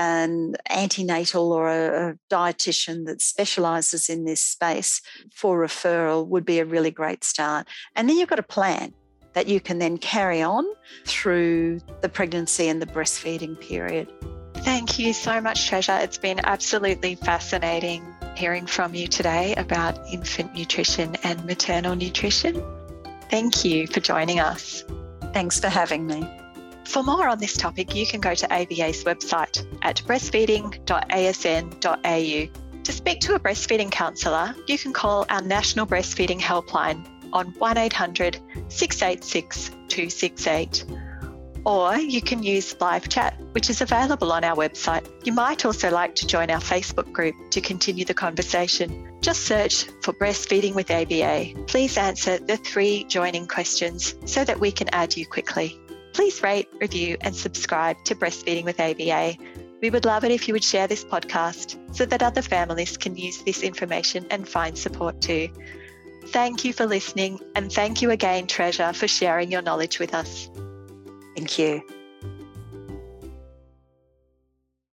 an 0.00 0.56
antenatal 0.70 1.52
or 1.52 1.68
a, 1.68 2.10
a 2.10 2.14
dietitian 2.34 3.04
that 3.06 3.20
specializes 3.20 4.08
in 4.08 4.24
this 4.24 4.42
space 4.42 5.02
for 5.34 5.58
referral 5.58 6.26
would 6.26 6.46
be 6.46 6.58
a 6.58 6.64
really 6.64 6.90
great 6.90 7.22
start. 7.24 7.68
And 7.94 8.08
then 8.08 8.16
you've 8.16 8.34
got 8.34 8.38
a 8.38 8.54
plan. 8.58 8.94
that 9.32 9.46
you 9.46 9.60
can 9.60 9.78
then 9.78 9.98
carry 9.98 10.42
on 10.42 10.64
through 11.06 11.80
the 12.00 12.08
pregnancy 12.08 12.68
and 12.68 12.82
the 12.82 12.86
breastfeeding 12.86 13.60
period. 13.60 14.08
Thank 14.54 14.98
you 14.98 15.12
so 15.12 15.40
much, 15.40 15.68
Treasure. 15.68 15.98
It's 16.00 16.18
been 16.18 16.40
absolutely 16.44 17.14
fascinating 17.14 18.04
hearing 18.36 18.66
from 18.66 18.94
you 18.94 19.06
today 19.06 19.54
about 19.56 19.98
infant 20.12 20.54
nutrition 20.54 21.16
and 21.22 21.44
maternal 21.44 21.94
nutrition. 21.94 22.62
Thank 23.30 23.64
you 23.64 23.86
for 23.86 24.00
joining 24.00 24.40
us. 24.40 24.84
Thanks 25.32 25.60
for 25.60 25.68
having 25.68 26.06
me. 26.06 26.28
For 26.90 27.02
more 27.04 27.28
on 27.28 27.38
this 27.38 27.56
topic, 27.56 27.94
you 27.94 28.04
can 28.04 28.20
go 28.20 28.34
to 28.34 28.52
ABA's 28.52 29.04
website 29.04 29.64
at 29.82 30.02
breastfeeding.asn.au. 30.08 32.82
To 32.82 32.92
speak 32.92 33.20
to 33.20 33.36
a 33.36 33.38
breastfeeding 33.38 33.92
counsellor, 33.92 34.56
you 34.66 34.76
can 34.76 34.92
call 34.92 35.24
our 35.30 35.40
National 35.40 35.86
Breastfeeding 35.86 36.40
Helpline 36.40 37.06
on 37.32 37.54
1800 37.58 38.40
686 38.66 39.68
268. 39.86 40.84
Or 41.64 41.96
you 41.96 42.20
can 42.20 42.42
use 42.42 42.74
live 42.80 43.08
chat, 43.08 43.40
which 43.52 43.70
is 43.70 43.82
available 43.82 44.32
on 44.32 44.42
our 44.42 44.56
website. 44.56 45.06
You 45.24 45.32
might 45.32 45.64
also 45.64 45.92
like 45.92 46.16
to 46.16 46.26
join 46.26 46.50
our 46.50 46.58
Facebook 46.58 47.12
group 47.12 47.36
to 47.50 47.60
continue 47.60 48.04
the 48.04 48.14
conversation. 48.14 49.16
Just 49.20 49.42
search 49.42 49.84
for 50.02 50.12
Breastfeeding 50.12 50.74
with 50.74 50.90
ABA. 50.90 51.54
Please 51.68 51.96
answer 51.96 52.38
the 52.38 52.56
three 52.56 53.04
joining 53.04 53.46
questions 53.46 54.16
so 54.24 54.44
that 54.44 54.58
we 54.58 54.72
can 54.72 54.88
add 54.92 55.16
you 55.16 55.24
quickly. 55.24 55.80
Please 56.20 56.42
rate, 56.42 56.68
review, 56.78 57.16
and 57.22 57.34
subscribe 57.34 57.96
to 58.04 58.14
Breastfeeding 58.14 58.64
with 58.64 58.78
ABA. 58.78 59.38
We 59.80 59.88
would 59.88 60.04
love 60.04 60.22
it 60.22 60.30
if 60.30 60.46
you 60.46 60.52
would 60.52 60.62
share 60.62 60.86
this 60.86 61.02
podcast 61.02 61.78
so 61.96 62.04
that 62.04 62.22
other 62.22 62.42
families 62.42 62.98
can 62.98 63.16
use 63.16 63.42
this 63.42 63.62
information 63.62 64.26
and 64.30 64.46
find 64.46 64.76
support 64.76 65.22
too. 65.22 65.48
Thank 66.26 66.62
you 66.62 66.74
for 66.74 66.84
listening, 66.84 67.40
and 67.56 67.72
thank 67.72 68.02
you 68.02 68.10
again, 68.10 68.46
Treasure, 68.46 68.92
for 68.92 69.08
sharing 69.08 69.50
your 69.50 69.62
knowledge 69.62 69.98
with 69.98 70.12
us. 70.12 70.50
Thank 71.34 71.58
you. 71.58 71.82